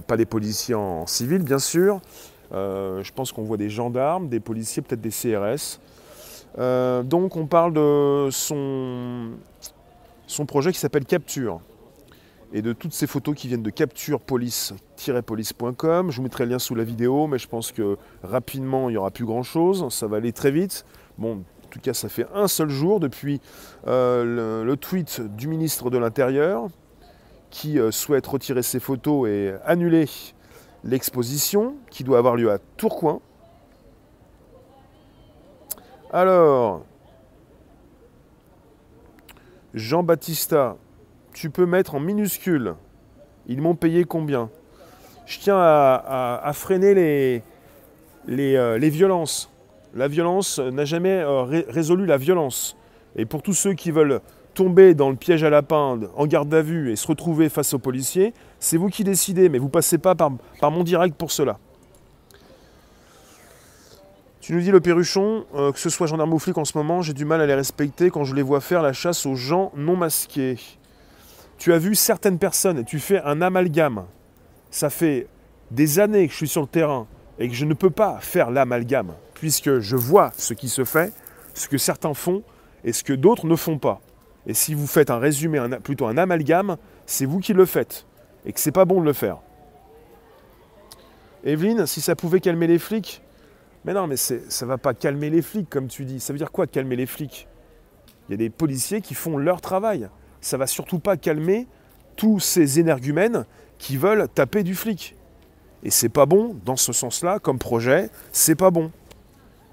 pas 0.07 0.17
des 0.17 0.27
policiers 0.27 0.75
en 0.75 1.07
civil 1.07 1.43
bien 1.43 1.59
sûr, 1.59 2.01
je 2.53 3.11
pense 3.13 3.33
qu'on 3.33 3.43
voit 3.43 3.57
des 3.57 3.71
gendarmes, 3.71 4.29
des 4.29 4.41
policiers, 4.41 4.83
peut-être 4.83 5.01
des 5.01 5.11
CRS. 5.11 5.81
Euh, 6.59 7.03
donc 7.03 7.37
on 7.37 7.47
parle 7.47 7.73
de 7.73 8.29
son, 8.31 9.31
son 10.27 10.45
projet 10.47 10.71
qui 10.73 10.79
s'appelle 10.79 11.07
Capture 11.07 11.61
et 12.53 12.61
de 12.61 12.75
toutes 12.75 12.93
ces 12.93 13.07
photos 13.07 13.35
qui 13.35 13.49
viennent 13.49 13.63
de 13.63 13.71
capturepolice-police.com. 13.71 16.11
Je 16.11 16.17
vous 16.17 16.23
mettrai 16.23 16.45
le 16.45 16.51
lien 16.51 16.59
sous 16.59 16.75
la 16.75 16.85
vidéo, 16.85 17.27
mais 17.27 17.39
je 17.39 17.49
pense 17.49 17.73
que 17.73 17.97
rapidement, 18.23 18.91
il 18.91 18.93
n'y 18.93 18.99
aura 18.99 19.11
plus 19.11 19.25
grand-chose. 19.25 19.89
Ça 19.89 20.07
va 20.07 20.19
aller 20.19 20.35
très 20.35 20.51
vite. 20.51 20.85
Bon, 21.17 21.37
en 21.37 21.69
tout 21.71 21.81
cas, 21.81 21.95
ça 21.95 22.11
fait 22.11 22.27
un 22.35 22.49
seul 22.49 22.69
jour 22.69 23.01
depuis 23.01 23.41
euh, 23.87 24.67
le, 24.67 24.77
tweet 24.77 25.23
du 25.35 25.49
ministre 25.49 25.89
de 25.89 25.97
l'Intérieur 25.97 26.67
qui 27.49 27.79
souhaite 27.91 28.27
retirer 28.27 28.63
ces 28.63 28.81
photos 28.81 29.31
et 29.31 29.55
annuler 29.65 30.05
l'exposition 30.85 31.77
qui 31.91 32.05
doit 32.05 32.19
avoir 32.19 32.37
lieu 32.37 32.51
à 32.51 32.59
Tourcoing. 32.77 33.21
Alors, 36.13 36.85
Jean-Baptista, 39.75 40.77
tu 41.33 41.51
peux 41.51 41.67
mettre 41.67 41.95
en 41.95 42.01
minuscule. 42.01 42.75
Ils 43.47 43.63
m'ont 43.63 43.75
payé 43.75 44.05
combien? 44.05 44.51
Je 45.27 45.39
tiens 45.39 45.57
à, 45.59 46.51
freiner 46.55 46.95
les, 46.95 47.43
euh, 48.57 48.77
les, 48.77 48.91
violences. 48.91 49.51
La 49.95 50.09
violence 50.09 50.59
n'a 50.59 50.85
jamais 50.85 51.23
euh, 51.23 51.43
résolu 51.69 52.07
la 52.07 52.19
violence. 52.19 52.77
Et 53.17 53.25
pour 53.25 53.43
tous 53.43 53.55
ceux 53.55 53.73
qui 53.73 53.91
veulent 53.91 54.21
tomber 54.55 54.95
dans 54.95 55.11
le 55.11 55.17
piège 55.17 55.45
à 55.45 55.51
lapin 55.51 55.99
en 56.17 56.27
garde 56.27 56.53
à 56.55 56.63
vue 56.63 56.91
et 56.91 56.97
se 56.97 57.07
retrouver 57.07 57.49
face 57.49 57.75
aux 57.75 57.79
policiers, 57.79 58.35
c'est 58.61 58.77
vous 58.77 58.89
qui 58.89 59.05
décidez, 59.05 59.49
mais 59.49 59.59
vous 59.59 59.69
passez 59.69 59.99
pas 59.99 60.15
par, 60.15 60.33
par 60.61 60.71
mon 60.71 60.85
direct 60.85 61.17
pour 61.17 61.31
cela. 61.31 61.59
Tu 64.41 64.53
nous 64.53 64.61
dis 64.61 64.73
le 64.73 64.81
perruchon, 64.81 65.45
euh, 65.55 65.71
que 65.71 65.79
ce 65.79 65.89
soit 65.89 66.09
gendarme 66.09 66.35
ou 66.35 66.39
flic 66.41 66.59
en 66.59 66.65
ce 66.65 66.77
moment, 66.77 67.01
j'ai 67.01 67.13
du 67.13 67.25
mal 67.25 67.41
à 67.41 67.47
les 67.47 67.55
respecter 67.55 68.11
quand 68.11 68.25
je 68.25 68.35
les 68.35 68.43
vois 68.43 68.61
faire 68.61 68.83
la 68.83 68.93
chasse 68.93 69.25
aux 69.25 69.37
gens 69.37 69.71
non 69.77 69.97
masqués. 69.97 70.59
Tu 71.59 71.73
as 71.73 71.79
vu 71.79 71.95
certaines 71.95 72.39
personnes 72.39 72.79
et 72.79 72.85
tu 72.85 72.99
fais 72.99 73.23
un 73.23 73.41
amalgame. 73.41 74.05
Ça 74.71 74.91
fait 74.91 75.29
des 75.71 76.01
années 76.01 76.27
que 76.27 76.33
je 76.33 76.39
suis 76.39 76.49
sur 76.49 76.63
le 76.63 76.67
terrain 76.67 77.07
et 77.39 77.49
que 77.49 77.55
je 77.55 77.65
ne 77.65 77.75
peux 77.75 77.91
pas 77.91 78.19
faire 78.21 78.51
l'amalgame, 78.51 79.15
puisque 79.35 79.79
je 79.79 79.97
vois 79.97 80.33
ce 80.37 80.55
qui 80.55 80.69
se 80.69 80.85
fait, 80.85 81.13
ce 81.55 81.69
que 81.69 81.79
certains 81.79 82.15
font 82.15 82.43
et 82.85 82.93
ce 82.93 83.05
que 83.05 83.13
d'autres 83.13 83.47
ne 83.47 83.57
font 83.57 83.79
pas. 83.79 84.01
Et 84.47 84.55
si 84.55 84.75
vous 84.75 84.87
faites 84.87 85.11
un 85.11 85.19
résumé, 85.19 85.61
plutôt 85.83 86.07
un 86.07 86.17
amalgame, 86.17 86.77
c'est 87.07 87.27
vous 87.27 87.39
qui 87.39 87.53
le 87.53 87.65
faites. 87.65 88.07
Et 88.45 88.53
que 88.53 88.59
c'est 88.59 88.73
pas 88.73 88.85
bon 88.85 89.01
de 89.01 89.07
le 89.07 89.13
faire. 89.13 89.39
Evelyne, 91.45 91.87
si 91.87 92.01
ça 92.01 92.17
pouvait 92.17 92.41
calmer 92.41 92.67
les 92.67 92.79
flics, 92.79 93.23
mais 93.85 93.95
non, 93.95 94.07
mais 94.07 94.17
ça 94.17 94.67
va 94.67 94.79
pas 94.79 94.95
calmer 94.95 95.31
les 95.31 95.43
flics, 95.43 95.69
comme 95.69 95.89
tu 95.89 96.05
dis. 96.05 96.21
Ça 96.21 96.33
veut 96.33 96.39
dire 96.39 96.53
quoi 96.53 96.67
calmer 96.67 96.97
les 96.97 97.07
flics? 97.07 97.49
Il 98.29 98.33
y 98.33 98.35
a 98.35 98.37
des 98.37 98.51
policiers 98.51 99.01
qui 99.01 99.15
font 99.15 99.37
leur 99.37 99.61
travail. 99.61 100.09
Ça 100.41 100.57
va 100.57 100.67
surtout 100.67 101.01
pas 101.01 101.17
calmer 101.17 101.67
tous 102.15 102.39
ces 102.39 102.79
énergumènes 102.79 103.45
qui 103.79 103.97
veulent 103.97 104.29
taper 104.29 104.63
du 104.63 104.75
flic. 104.75 105.17
Et 105.83 105.91
c'est 105.91 106.09
pas 106.09 106.27
bon, 106.27 106.57
dans 106.65 106.77
ce 106.77 106.93
sens-là, 106.93 107.41
comme 107.41 107.59
projet, 107.59 108.11
c'est 108.31 108.55
pas 108.55 108.71
bon. 108.71 108.93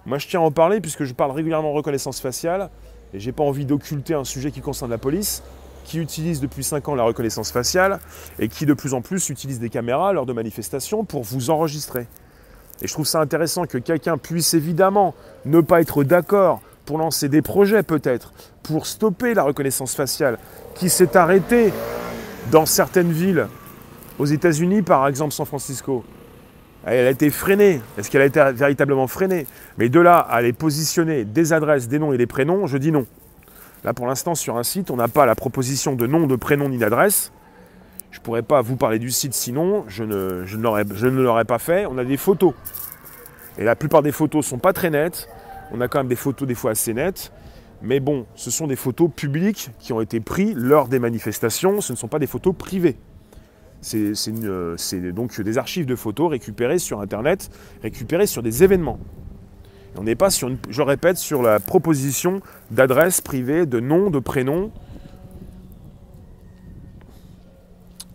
Moi, 0.07 0.17
je 0.17 0.27
tiens 0.27 0.39
à 0.39 0.43
en 0.43 0.51
parler 0.51 0.81
puisque 0.81 1.03
je 1.03 1.13
parle 1.13 1.31
régulièrement 1.31 1.69
de 1.71 1.75
reconnaissance 1.75 2.19
faciale. 2.19 2.71
Et 3.13 3.19
j'ai 3.19 3.31
pas 3.31 3.43
envie 3.43 3.65
d'occulter 3.65 4.13
un 4.13 4.23
sujet 4.23 4.51
qui 4.51 4.61
concerne 4.61 4.91
la 4.91 4.97
police, 4.97 5.41
qui 5.83 5.99
utilise 5.99 6.39
depuis 6.39 6.63
5 6.63 6.87
ans 6.89 6.95
la 6.95 7.03
reconnaissance 7.03 7.51
faciale 7.51 7.99
et 8.37 8.47
qui 8.47 8.65
de 8.65 8.73
plus 8.73 8.93
en 8.93 9.01
plus 9.01 9.29
utilise 9.29 9.59
des 9.59 9.69
caméras 9.69 10.13
lors 10.13 10.25
de 10.25 10.33
manifestations 10.33 11.03
pour 11.03 11.23
vous 11.23 11.49
enregistrer. 11.49 12.07
Et 12.81 12.87
je 12.87 12.93
trouve 12.93 13.07
ça 13.07 13.19
intéressant 13.19 13.65
que 13.65 13.77
quelqu'un 13.77 14.17
puisse 14.17 14.53
évidemment 14.53 15.15
ne 15.45 15.61
pas 15.61 15.81
être 15.81 16.03
d'accord 16.03 16.61
pour 16.85 16.97
lancer 16.97 17.27
des 17.29 17.41
projets 17.41 17.83
peut-être, 17.83 18.33
pour 18.63 18.85
stopper 18.85 19.33
la 19.33 19.43
reconnaissance 19.43 19.95
faciale, 19.95 20.37
qui 20.75 20.89
s'est 20.89 21.17
arrêtée 21.17 21.73
dans 22.51 22.65
certaines 22.65 23.11
villes, 23.11 23.47
aux 24.17 24.25
États-Unis 24.25 24.81
par 24.81 25.07
exemple 25.07 25.33
San 25.33 25.45
Francisco. 25.45 26.03
Elle 26.85 27.07
a 27.07 27.09
été 27.09 27.29
freinée. 27.29 27.81
Est-ce 27.97 28.09
qu'elle 28.09 28.21
a 28.21 28.25
été 28.25 28.41
véritablement 28.53 29.07
freinée? 29.07 29.47
Mais 29.77 29.89
de 29.89 29.99
là 29.99 30.17
à 30.17 30.35
aller 30.35 30.53
positionner 30.53 31.25
des 31.25 31.53
adresses, 31.53 31.87
des 31.87 31.99
noms 31.99 32.13
et 32.13 32.17
des 32.17 32.27
prénoms, 32.27 32.67
je 32.67 32.77
dis 32.77 32.91
non. 32.91 33.05
Là, 33.83 33.93
pour 33.93 34.07
l'instant, 34.07 34.35
sur 34.35 34.57
un 34.57 34.63
site, 34.63 34.91
on 34.91 34.95
n'a 34.95 35.07
pas 35.07 35.25
la 35.25 35.35
proposition 35.35 35.95
de 35.95 36.07
nom, 36.07 36.27
de 36.27 36.35
prénom 36.35 36.69
ni 36.69 36.77
d'adresse. 36.77 37.31
Je 38.11 38.19
ne 38.19 38.23
pourrais 38.23 38.41
pas 38.41 38.61
vous 38.61 38.75
parler 38.75 38.99
du 38.99 39.11
site 39.11 39.33
sinon, 39.33 39.85
je 39.87 40.03
ne, 40.03 40.43
je 40.45 40.57
ne 40.57 41.21
l'aurais 41.21 41.45
pas 41.45 41.59
fait. 41.59 41.85
On 41.85 41.97
a 41.97 42.03
des 42.03 42.17
photos. 42.17 42.53
Et 43.57 43.63
la 43.63 43.75
plupart 43.75 44.01
des 44.01 44.11
photos 44.11 44.45
ne 44.45 44.49
sont 44.49 44.57
pas 44.57 44.73
très 44.73 44.89
nettes. 44.89 45.29
On 45.71 45.81
a 45.81 45.87
quand 45.87 45.99
même 45.99 46.07
des 46.07 46.15
photos 46.15 46.47
des 46.47 46.55
fois 46.55 46.71
assez 46.71 46.93
nettes. 46.93 47.31
Mais 47.81 47.99
bon, 47.99 48.25
ce 48.35 48.51
sont 48.51 48.67
des 48.67 48.75
photos 48.75 49.09
publiques 49.15 49.69
qui 49.79 49.93
ont 49.93 50.01
été 50.01 50.19
prises 50.19 50.55
lors 50.55 50.87
des 50.87 50.99
manifestations. 50.99 51.81
Ce 51.81 51.93
ne 51.93 51.97
sont 51.97 52.07
pas 52.07 52.19
des 52.19 52.27
photos 52.27 52.55
privées. 52.57 52.97
Euh, 53.93 54.73
c'est 54.77 55.11
donc 55.11 55.39
des 55.39 55.57
archives 55.57 55.85
de 55.85 55.95
photos 55.95 56.29
récupérées 56.29 56.79
sur 56.79 56.99
Internet, 57.01 57.49
récupérées 57.81 58.27
sur 58.27 58.43
des 58.43 58.63
événements. 58.63 58.99
on 59.97 60.03
n'est 60.03 60.15
pas 60.15 60.29
sur, 60.29 60.51
je 60.69 60.81
répète, 60.81 61.17
sur 61.17 61.41
la 61.41 61.59
proposition 61.59 62.41
d'adresse 62.71 63.21
privée, 63.21 63.65
de 63.65 63.79
nom, 63.79 64.09
de 64.09 64.19
prénom. 64.19 64.71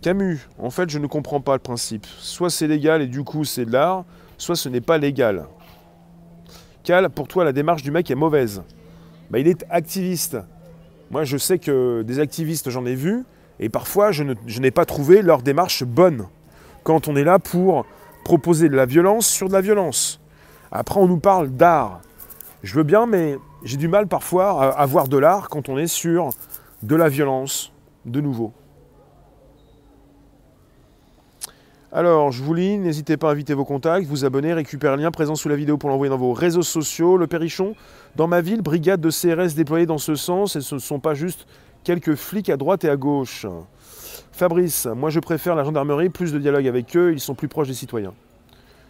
Camus, 0.01 0.47
en 0.59 0.69
fait, 0.69 0.89
je 0.89 0.99
ne 0.99 1.07
comprends 1.07 1.41
pas 1.41 1.53
le 1.53 1.59
principe. 1.59 2.05
Soit 2.19 2.51
c'est 2.51 2.67
légal 2.67 3.01
et 3.01 3.07
du 3.07 3.23
coup 3.23 3.43
c'est 3.43 3.65
de 3.65 3.71
l'art, 3.71 4.05
soit 4.37 4.55
ce 4.55 4.69
n'est 4.69 4.81
pas 4.81 4.99
légal. 4.99 5.47
Cal, 6.83 7.09
pour 7.09 7.27
toi, 7.27 7.43
la 7.43 7.51
démarche 7.51 7.81
du 7.81 7.89
mec 7.89 8.11
est 8.11 8.15
mauvaise. 8.15 8.61
Bah, 9.31 9.39
il 9.39 9.47
est 9.47 9.65
activiste. 9.71 10.37
Moi, 11.09 11.23
je 11.23 11.37
sais 11.37 11.57
que 11.57 12.03
des 12.03 12.19
activistes, 12.19 12.69
j'en 12.69 12.85
ai 12.85 12.93
vu, 12.93 13.23
et 13.59 13.69
parfois, 13.69 14.11
je, 14.11 14.23
n'ai 14.23 14.71
pas 14.71 14.85
trouvé 14.85 15.21
leur 15.21 15.41
démarche 15.41 15.83
bonne. 15.83 16.27
Quand 16.83 17.07
on 17.07 17.15
est 17.15 17.23
là 17.23 17.39
pour 17.39 17.85
proposer 18.23 18.69
de 18.69 18.75
la 18.75 18.85
violence 18.85 19.27
sur 19.27 19.47
de 19.47 19.53
la 19.53 19.61
violence. 19.61 20.19
Après, 20.71 20.99
on 20.99 21.07
nous 21.07 21.19
parle 21.19 21.49
d'art. 21.49 22.01
Je 22.63 22.75
veux 22.75 22.83
bien, 22.83 23.05
mais 23.05 23.37
j'ai 23.63 23.77
du 23.77 23.87
mal 23.87 24.07
parfois 24.07 24.73
à, 24.73 24.85
voir 24.85 25.07
de 25.07 25.17
l'art 25.17 25.49
quand 25.49 25.69
on 25.69 25.77
est 25.77 25.87
sur 25.87 26.29
de 26.83 26.95
la 26.95 27.07
violence, 27.07 27.71
de 28.05 28.21
nouveau. 28.21 28.51
Alors, 31.91 32.31
je 32.33 32.43
vous 32.43 32.53
lis, 32.53 32.77
n'hésitez 32.77 33.15
pas 33.15 33.29
à 33.29 33.31
inviter 33.31 33.53
vos 33.53 33.63
contacts, 33.63 34.05
vous 34.05 34.25
abonner, 34.25 34.51
récupérer 34.53 34.97
le 34.97 35.03
lien 35.03 35.11
présent 35.11 35.35
sous 35.35 35.47
la 35.47 35.55
vidéo 35.55 35.77
pour 35.77 35.89
l'envoyer 35.89 36.09
dans 36.09 36.17
vos 36.17 36.33
réseaux 36.33 36.61
sociaux. 36.61 37.15
Le 37.15 37.25
Perrichon, 37.25 37.73
dans 38.17 38.27
ma 38.27 38.41
ville, 38.41 38.61
brigade 38.61 38.99
de 38.99 39.09
CRS 39.09 39.55
déployée 39.55 39.85
dans 39.85 39.97
ce 39.97 40.15
sens, 40.15 40.57
et 40.57 40.61
ce 40.61 40.75
ne 40.75 40.79
sont 40.79 40.99
pas 40.99 41.13
juste 41.13 41.47
quelques 41.85 42.15
flics 42.15 42.49
à 42.49 42.57
droite 42.57 42.83
et 42.83 42.89
à 42.89 42.97
gauche. 42.97 43.45
Fabrice, 44.33 44.87
moi 44.87 45.09
je 45.09 45.21
préfère 45.21 45.55
la 45.55 45.63
gendarmerie, 45.63 46.09
plus 46.09 46.33
de 46.33 46.39
dialogue 46.39 46.67
avec 46.67 46.97
eux, 46.97 47.13
ils 47.13 47.21
sont 47.21 47.35
plus 47.35 47.47
proches 47.47 47.69
des 47.69 47.73
citoyens. 47.73 48.13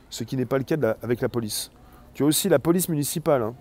Ce 0.10 0.24
qui 0.24 0.38
n'est 0.38 0.46
pas 0.46 0.58
le 0.58 0.64
cas 0.64 0.78
avec 1.04 1.22
la 1.22 1.30
police. 1.30 1.70
Tu 2.16 2.24
as 2.24 2.26
aussi 2.26 2.50
la 2.50 2.58
police 2.58 2.90
municipale. 2.90 3.44
Hein. 3.44 3.54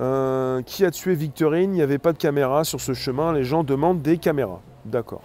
Euh, 0.00 0.62
qui 0.62 0.84
a 0.84 0.90
tué 0.90 1.14
Victorine? 1.14 1.72
Il 1.72 1.76
n'y 1.76 1.82
avait 1.82 1.98
pas 1.98 2.12
de 2.12 2.18
caméra 2.18 2.64
sur 2.64 2.80
ce 2.80 2.92
chemin, 2.92 3.32
les 3.32 3.44
gens 3.44 3.62
demandent 3.62 4.02
des 4.02 4.18
caméras. 4.18 4.60
D'accord. 4.84 5.22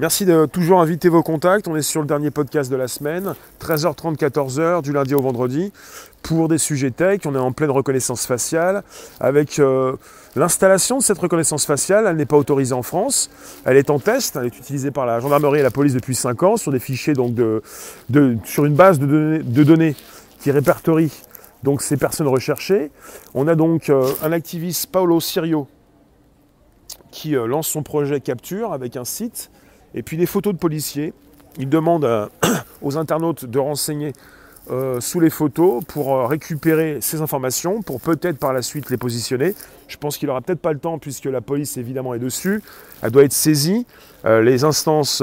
Merci 0.00 0.24
de 0.24 0.46
toujours 0.46 0.80
inviter 0.80 1.08
vos 1.08 1.24
contacts. 1.24 1.66
On 1.66 1.74
est 1.74 1.82
sur 1.82 2.00
le 2.00 2.06
dernier 2.06 2.30
podcast 2.30 2.70
de 2.70 2.76
la 2.76 2.86
semaine, 2.86 3.34
13h30, 3.60 4.16
14h, 4.16 4.80
du 4.80 4.92
lundi 4.92 5.12
au 5.12 5.20
vendredi, 5.20 5.72
pour 6.22 6.46
des 6.46 6.58
sujets 6.58 6.92
tech. 6.92 7.22
On 7.24 7.34
est 7.34 7.38
en 7.38 7.50
pleine 7.50 7.72
reconnaissance 7.72 8.24
faciale 8.24 8.84
avec 9.18 9.58
euh, 9.58 9.96
l'installation 10.36 10.98
de 10.98 11.02
cette 11.02 11.18
reconnaissance 11.18 11.66
faciale. 11.66 12.06
Elle 12.06 12.14
n'est 12.14 12.26
pas 12.26 12.36
autorisée 12.36 12.74
en 12.74 12.84
France. 12.84 13.28
Elle 13.64 13.76
est 13.76 13.90
en 13.90 13.98
test. 13.98 14.36
Elle 14.36 14.46
est 14.46 14.56
utilisée 14.56 14.92
par 14.92 15.04
la 15.04 15.18
gendarmerie 15.18 15.58
et 15.58 15.64
la 15.64 15.72
police 15.72 15.94
depuis 15.94 16.14
5 16.14 16.44
ans 16.44 16.56
sur 16.56 16.70
des 16.70 16.78
fichiers, 16.78 17.14
donc 17.14 17.34
de, 17.34 17.60
sur 18.44 18.66
une 18.66 18.74
base 18.74 19.00
de 19.00 19.64
données, 19.64 19.96
qui 20.38 20.52
répertorie 20.52 21.12
donc 21.64 21.82
ces 21.82 21.96
personnes 21.96 22.28
recherchées. 22.28 22.92
On 23.34 23.48
a 23.48 23.56
donc 23.56 23.90
euh, 23.90 24.06
un 24.22 24.30
activiste, 24.30 24.92
Paolo 24.92 25.18
Sirio, 25.18 25.66
qui 27.10 27.34
euh, 27.34 27.48
lance 27.48 27.66
son 27.66 27.82
projet 27.82 28.20
Capture 28.20 28.72
avec 28.72 28.96
un 28.96 29.04
site 29.04 29.50
et 29.94 30.02
puis 30.02 30.16
des 30.16 30.26
photos 30.26 30.54
de 30.54 30.58
policiers. 30.58 31.12
Il 31.58 31.68
demande 31.68 32.30
aux 32.82 32.96
internautes 32.96 33.44
de 33.44 33.58
renseigner 33.58 34.12
euh, 34.70 35.00
sous 35.00 35.18
les 35.18 35.30
photos 35.30 35.82
pour 35.88 36.14
euh, 36.14 36.26
récupérer 36.26 36.98
ces 37.00 37.22
informations, 37.22 37.80
pour 37.80 38.02
peut-être 38.02 38.36
par 38.36 38.52
la 38.52 38.60
suite 38.60 38.90
les 38.90 38.98
positionner. 38.98 39.54
Je 39.86 39.96
pense 39.96 40.18
qu'il 40.18 40.28
n'aura 40.28 40.42
peut-être 40.42 40.60
pas 40.60 40.74
le 40.74 40.78
temps 40.78 40.98
puisque 40.98 41.24
la 41.24 41.40
police 41.40 41.78
évidemment 41.78 42.12
est 42.12 42.18
dessus. 42.18 42.62
Elle 43.00 43.10
doit 43.10 43.24
être 43.24 43.32
saisie. 43.32 43.86
Euh, 44.26 44.42
les 44.42 44.64
instances 44.64 45.22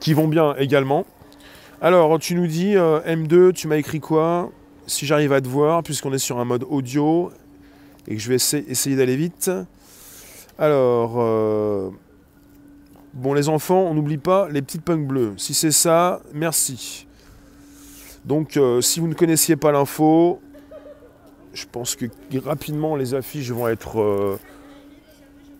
qui 0.00 0.14
vont 0.14 0.26
bien 0.26 0.54
également. 0.56 1.04
Alors 1.82 2.18
tu 2.18 2.34
nous 2.34 2.46
dis 2.46 2.74
M2, 2.74 3.52
tu 3.52 3.68
m'as 3.68 3.76
écrit 3.76 4.00
quoi? 4.00 4.50
Si 4.86 5.04
j'arrive 5.04 5.34
à 5.34 5.40
te 5.42 5.48
voir, 5.48 5.82
puisqu'on 5.82 6.12
est 6.14 6.18
sur 6.18 6.38
un 6.38 6.44
mode 6.46 6.64
audio 6.68 7.30
et 8.08 8.14
que 8.14 8.20
je 8.20 8.28
vais 8.28 8.36
essayer 8.36 8.96
d'aller 8.96 9.16
vite. 9.16 9.50
Alors, 10.58 11.92
Bon, 13.16 13.32
les 13.32 13.48
enfants, 13.48 13.80
on 13.80 13.94
n'oublie 13.94 14.18
pas 14.18 14.46
les 14.50 14.60
petites 14.60 14.82
punks 14.82 15.06
bleues. 15.06 15.32
Si 15.38 15.54
c'est 15.54 15.70
ça, 15.70 16.20
merci. 16.34 17.06
Donc, 18.26 18.58
euh, 18.58 18.82
si 18.82 19.00
vous 19.00 19.08
ne 19.08 19.14
connaissiez 19.14 19.56
pas 19.56 19.72
l'info, 19.72 20.42
je 21.54 21.64
pense 21.72 21.96
que 21.96 22.04
rapidement 22.44 22.94
les 22.94 23.14
affiches 23.14 23.50
vont 23.52 23.68
être 23.68 24.02
euh, 24.02 24.38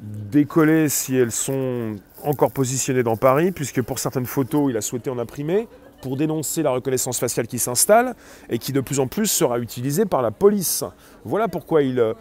décollées 0.01 0.91
si 0.91 1.17
elles 1.17 1.33
sont 1.33 1.97
encore 2.23 2.53
positionnées 2.53 3.03
dans 3.03 3.17
Paris, 3.17 3.53
puisque 3.53 3.81
pour 3.81 4.01
certaines 4.01 4.27
photos, 4.27 4.67
il 4.69 4.77
a 4.77 4.83
souhaité 4.83 5.09
en 5.09 5.19
imprimer 5.19 5.67
pour 6.03 6.19
dénoncer 6.19 6.63
la 6.63 6.73
reconnaissance 6.73 7.19
faciale 7.19 7.47
qui 7.47 7.59
s'installe 7.59 8.17
et 8.51 8.59
qui 8.59 8.75
de 8.75 8.83
plus 8.83 9.01
en 9.01 9.07
plus 9.07 9.29
sera 9.29 9.59
utilisée 9.61 10.05
par 10.05 10.21
la 10.21 10.31
police. 10.31 10.85
Voilà 11.25 11.49
pourquoi 11.49 11.81
il 11.81 12.01
euh, 12.01 12.13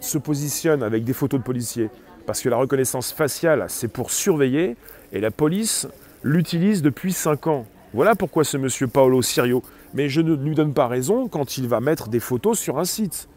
se 0.00 0.18
positionne 0.18 0.82
avec 0.82 1.04
des 1.04 1.12
photos 1.12 1.38
de 1.38 1.44
policiers. 1.44 1.90
Parce 2.26 2.40
que 2.40 2.48
la 2.48 2.56
reconnaissance 2.56 3.12
faciale, 3.12 3.66
c'est 3.68 3.88
pour 3.88 4.10
surveiller, 4.10 4.76
et 5.12 5.20
la 5.20 5.30
police 5.30 5.86
l'utilise 6.22 6.82
depuis 6.82 7.12
5 7.12 7.46
ans. 7.46 7.66
Voilà 7.92 8.14
pourquoi 8.14 8.44
ce 8.44 8.56
monsieur 8.56 8.86
Paolo 8.88 9.22
Sirio. 9.22 9.62
Mais 9.92 10.08
je 10.08 10.20
ne 10.20 10.34
lui 10.34 10.54
donne 10.54 10.72
pas 10.72 10.88
raison 10.88 11.28
quand 11.28 11.58
il 11.58 11.68
va 11.68 11.80
mettre 11.80 12.08
des 12.08 12.20
photos 12.20 12.58
sur 12.58 12.78
un 12.78 12.84
site. 12.84 13.28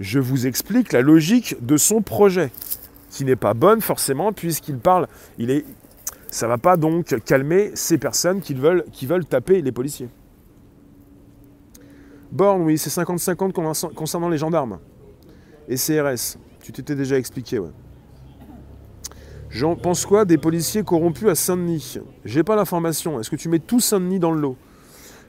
Je 0.00 0.18
vous 0.18 0.46
explique 0.46 0.92
la 0.92 1.00
logique 1.00 1.56
de 1.64 1.76
son 1.76 2.02
projet, 2.02 2.50
qui 3.10 3.24
n'est 3.24 3.36
pas 3.36 3.54
bonne 3.54 3.80
forcément, 3.80 4.32
puisqu'il 4.32 4.78
parle, 4.78 5.08
il 5.38 5.50
est, 5.50 5.64
ça 6.30 6.46
ne 6.46 6.50
va 6.50 6.58
pas 6.58 6.76
donc 6.76 7.24
calmer 7.24 7.70
ces 7.74 7.96
personnes 7.96 8.40
qui 8.40 8.54
veulent, 8.54 8.84
veulent 9.02 9.24
taper 9.24 9.62
les 9.62 9.72
policiers. 9.72 10.08
Borne, 12.30 12.62
oui, 12.62 12.76
c'est 12.76 12.90
50-50 12.90 13.94
concernant 13.94 14.28
les 14.28 14.36
gendarmes 14.36 14.78
et 15.68 15.76
CRS. 15.76 16.36
Tu 16.68 16.72
t'étais 16.72 16.94
déjà 16.94 17.16
expliqué, 17.16 17.58
ouais. 17.58 17.70
J'en 19.48 19.74
pense 19.74 20.04
quoi 20.04 20.26
des 20.26 20.36
policiers 20.36 20.82
corrompus 20.82 21.26
à 21.30 21.34
Saint-Denis? 21.34 21.96
J'ai 22.26 22.42
pas 22.42 22.56
l'information. 22.56 23.18
Est-ce 23.18 23.30
que 23.30 23.36
tu 23.36 23.48
mets 23.48 23.58
tout 23.58 23.80
Saint-Denis 23.80 24.18
dans 24.18 24.32
le 24.32 24.38
lot? 24.42 24.56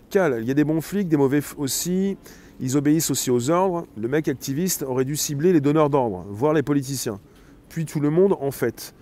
Cal, 0.10 0.40
il 0.42 0.48
y 0.50 0.52
a 0.52 0.54
des 0.54 0.66
bons 0.66 0.82
flics, 0.82 1.08
des 1.08 1.16
mauvais 1.16 1.40
aussi. 1.56 2.18
Ils 2.60 2.76
obéissent 2.76 3.10
aussi 3.10 3.32
aux 3.32 3.50
ordres. 3.50 3.88
Le 3.96 4.10
mec 4.10 4.28
activiste 4.28 4.84
aurait 4.84 5.06
dû 5.06 5.16
cibler 5.16 5.54
les 5.54 5.62
donneurs 5.62 5.90
d'ordre, 5.90 6.26
voire 6.28 6.52
les 6.52 6.62
politiciens. 6.62 7.22
Puis 7.70 7.86
tout 7.86 8.02
le 8.02 8.10
monde, 8.10 8.36
en 8.42 8.52
fait. 8.52 8.94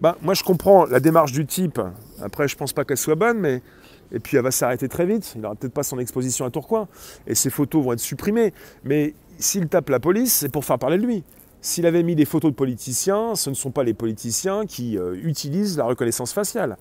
Bah, 0.00 0.18
moi, 0.20 0.34
je 0.34 0.42
comprends 0.42 0.84
la 0.84 0.98
démarche 0.98 1.30
du 1.30 1.46
type. 1.46 1.80
Après, 2.20 2.48
je 2.48 2.56
pense 2.56 2.72
pas 2.72 2.84
qu'elle 2.84 2.96
soit 2.96 3.14
bonne, 3.14 3.38
mais. 3.38 3.62
Et 4.10 4.18
puis, 4.18 4.36
elle 4.36 4.42
va 4.42 4.50
s'arrêter 4.50 4.88
très 4.88 5.06
vite. 5.06 5.30
Il 5.36 5.42
n'aura 5.42 5.54
peut-être 5.54 5.74
pas 5.74 5.84
son 5.84 6.00
exposition 6.00 6.44
à 6.44 6.50
Tourcoing. 6.50 6.88
Et 7.28 7.36
ses 7.36 7.50
photos 7.50 7.84
vont 7.84 7.92
être 7.92 8.00
supprimées. 8.00 8.52
Mais 8.82 9.14
s'il 9.38 9.68
tape 9.68 9.90
la 9.90 10.00
police, 10.00 10.34
c'est 10.34 10.48
pour 10.48 10.64
faire 10.64 10.80
parler 10.80 10.98
de 10.98 11.06
lui. 11.06 11.22
S'il 11.60 11.86
avait 11.86 12.02
mis 12.02 12.14
des 12.14 12.24
photos 12.24 12.52
de 12.52 12.56
politiciens, 12.56 13.34
ce 13.34 13.50
ne 13.50 13.54
sont 13.54 13.70
pas 13.70 13.82
les 13.82 13.94
politiciens 13.94 14.64
qui 14.64 14.96
euh, 14.96 15.16
utilisent 15.22 15.76
la 15.76 15.84
reconnaissance 15.84 16.32
faciale. 16.32 16.76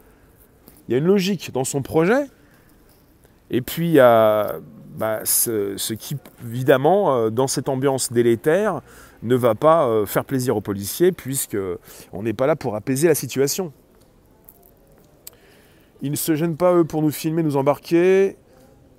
Il 0.88 0.92
y 0.92 0.96
a 0.96 0.98
une 1.00 1.08
logique 1.08 1.52
dans 1.52 1.64
son 1.64 1.82
projet. 1.82 2.26
Et 3.50 3.62
puis 3.62 3.88
il 3.88 3.94
y 3.94 4.00
a 4.00 4.60
bah, 4.98 5.22
ce, 5.24 5.94
qui, 5.94 6.18
évidemment, 6.44 7.16
euh, 7.16 7.30
dans 7.30 7.48
cette 7.48 7.70
ambiance 7.70 8.12
délétère, 8.12 8.82
ne 9.24 9.36
va 9.36 9.56
pas 9.56 9.88
euh, 9.88 10.06
faire 10.06 10.26
plaisir 10.26 10.58
aux 10.58 10.62
policiers, 10.62 11.12
puisqu'on 11.12 12.24
n'est 12.24 12.34
pas 12.34 12.48
là 12.48 12.56
pour 12.56 12.76
apaiser 12.76 13.08
la 13.08 13.16
situation. 13.16 13.74
Ils 16.02 16.12
ne 16.12 16.16
se 16.16 16.36
gênent 16.36 16.58
pas, 16.58 16.76
eux, 16.76 16.84
pour 16.84 17.02
nous 17.02 17.12
filmer, 17.12 17.42
nous 17.42 17.58
embarquer. 17.58 18.38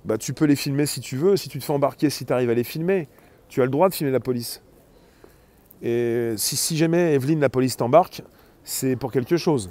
Bah, 0.03 0.17
tu 0.17 0.33
peux 0.33 0.45
les 0.45 0.55
filmer 0.55 0.85
si 0.85 0.99
tu 0.99 1.15
veux. 1.15 1.37
Si 1.37 1.47
tu 1.47 1.59
te 1.59 1.63
fais 1.63 1.73
embarquer, 1.73 2.09
si 2.09 2.25
tu 2.25 2.33
arrives 2.33 2.49
à 2.49 2.53
les 2.53 2.63
filmer, 2.63 3.07
tu 3.47 3.61
as 3.61 3.65
le 3.65 3.71
droit 3.71 3.87
de 3.87 3.93
filmer 3.93 4.11
la 4.11 4.19
police. 4.19 4.61
Et 5.81 6.33
si, 6.37 6.77
jamais 6.77 7.13
Evelyne, 7.13 7.39
la 7.39 7.49
police 7.49 7.77
t'embarque, 7.77 8.23
c'est 8.63 8.95
pour 8.95 9.11
quelque 9.11 9.37
chose. 9.37 9.69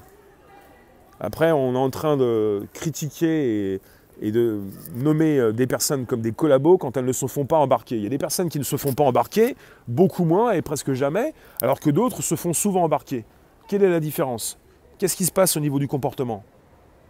Après, 1.20 1.52
on 1.52 1.74
est 1.74 1.78
en 1.78 1.90
train 1.90 2.16
de 2.16 2.66
critiquer 2.72 3.80
et, 4.20 4.30
de 4.32 4.60
nommer 4.94 5.38
euh, 5.38 5.52
des 5.52 5.66
personnes 5.66 6.06
comme 6.06 6.20
des 6.20 6.32
collabos 6.32 6.78
quand 6.78 6.96
elles 6.96 7.04
ne 7.04 7.12
se 7.12 7.26
font 7.26 7.44
pas 7.44 7.58
embarquer. 7.58 7.96
Il 7.96 8.02
y 8.02 8.06
a 8.06 8.10
des 8.10 8.18
personnes 8.18 8.48
qui 8.48 8.58
ne 8.58 8.64
se 8.64 8.76
font 8.76 8.92
pas 8.92 9.04
embarquer, 9.04 9.56
beaucoup 9.86 10.24
moins 10.24 10.52
et 10.52 10.62
presque 10.62 10.92
jamais, 10.92 11.34
alors 11.62 11.78
que 11.78 11.90
d'autres 11.90 12.22
se 12.22 12.34
font 12.34 12.52
souvent 12.52 12.84
embarquer. 12.84 13.24
Quelle 13.68 13.84
est 13.84 13.90
la 13.90 14.00
différence? 14.00 14.58
Qu'est-ce 14.98 15.16
qui 15.16 15.24
se 15.24 15.32
passe 15.32 15.56
au 15.56 15.60
niveau 15.60 15.78
du 15.78 15.86
comportement? 15.86 16.42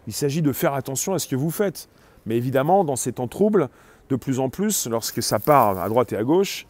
Il 0.05 0.13
s'agit 0.13 0.41
de 0.41 0.51
faire 0.51 0.73
attention 0.73 1.13
à 1.13 1.19
ce 1.19 1.27
que 1.27 1.35
vous 1.35 1.51
faites. 1.51 1.89
Mais 2.25 2.35
évidemment, 2.35 2.83
dans 2.83 2.95
ces 2.95 3.13
temps 3.13 3.27
troubles, 3.27 3.69
de 4.09 4.15
plus 4.15 4.39
en 4.39 4.49
plus, 4.49 4.87
lorsque 4.87 5.23
ça 5.23 5.39
part 5.39 5.79
à 5.79 5.89
droite 5.89 6.13
et 6.13 6.17
à 6.17 6.23
gauche, 6.23 6.67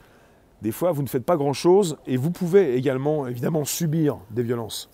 des 0.61 0.71
fois, 0.71 0.91
vous 0.91 1.03
ne 1.03 1.07
faites 1.07 1.25
pas 1.25 1.37
grand-chose 1.37 1.97
et 2.05 2.17
vous 2.17 2.31
pouvez 2.31 2.75
également, 2.75 3.27
évidemment, 3.27 3.63
subir 3.63 4.19
des 4.31 4.43
violences. 4.43 4.89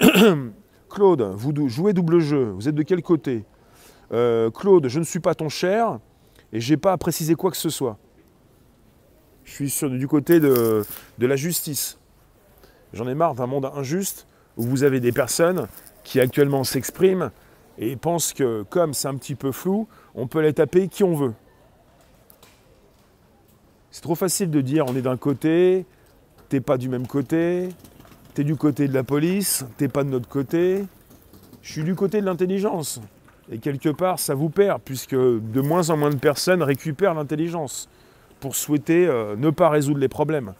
Claude, 0.88 1.22
vous 1.36 1.68
jouez 1.68 1.92
double 1.92 2.20
jeu, 2.20 2.50
vous 2.50 2.68
êtes 2.68 2.74
de 2.74 2.82
quel 2.82 3.02
côté? 3.02 3.44
Euh, 4.12 4.50
Claude, 4.50 4.88
je 4.88 4.98
ne 4.98 5.04
suis 5.04 5.20
pas 5.20 5.34
ton 5.34 5.48
cher 5.48 5.98
et 6.52 6.60
je 6.60 6.72
n'ai 6.72 6.76
pas 6.76 6.92
à 6.92 6.96
préciser 6.96 7.34
quoi 7.34 7.50
que 7.50 7.56
ce 7.56 7.70
soit. 7.70 7.98
Je 9.44 9.52
suis 9.52 9.70
sur, 9.70 9.90
du 9.90 10.08
côté 10.08 10.40
de, 10.40 10.84
de 11.18 11.26
la 11.26 11.36
justice. 11.36 11.98
J'en 12.92 13.06
ai 13.06 13.14
marre 13.14 13.34
d'un 13.34 13.46
monde 13.46 13.70
injuste 13.74 14.26
où 14.56 14.62
vous 14.62 14.82
avez 14.82 15.00
des 15.00 15.12
personnes 15.12 15.68
qui 16.02 16.20
actuellement 16.20 16.64
s'expriment 16.64 17.30
et 17.78 17.96
pensent 17.96 18.32
que 18.32 18.62
comme 18.64 18.94
c'est 18.94 19.08
un 19.08 19.14
petit 19.14 19.34
peu 19.34 19.52
flou, 19.52 19.86
on 20.14 20.26
peut 20.26 20.40
les 20.40 20.52
taper 20.52 20.88
qui 20.88 21.04
on 21.04 21.14
veut. 21.14 21.34
C'est 23.90 24.02
trop 24.02 24.14
facile 24.14 24.50
de 24.50 24.60
dire 24.60 24.84
on 24.88 24.94
est 24.94 25.02
d'un 25.02 25.16
côté, 25.16 25.84
t'es 26.48 26.60
pas 26.60 26.78
du 26.78 26.88
même 26.88 27.06
côté, 27.06 27.68
t'es 28.34 28.44
du 28.44 28.54
côté 28.54 28.86
de 28.86 28.94
la 28.94 29.02
police, 29.02 29.64
t'es 29.76 29.88
pas 29.88 30.04
de 30.04 30.10
notre 30.10 30.28
côté. 30.28 30.84
Je 31.62 31.72
suis 31.72 31.84
du 31.84 31.94
côté 31.94 32.20
de 32.20 32.26
l'intelligence. 32.26 33.00
Et 33.50 33.58
quelque 33.58 33.88
part, 33.88 34.20
ça 34.20 34.34
vous 34.34 34.48
perd, 34.48 34.80
puisque 34.84 35.14
de 35.14 35.60
moins 35.60 35.90
en 35.90 35.96
moins 35.96 36.10
de 36.10 36.16
personnes 36.16 36.62
récupèrent 36.62 37.14
l'intelligence 37.14 37.88
pour 38.38 38.54
souhaiter 38.54 39.06
euh, 39.06 39.34
ne 39.36 39.50
pas 39.50 39.68
résoudre 39.68 39.98
les 39.98 40.08
problèmes. 40.08 40.54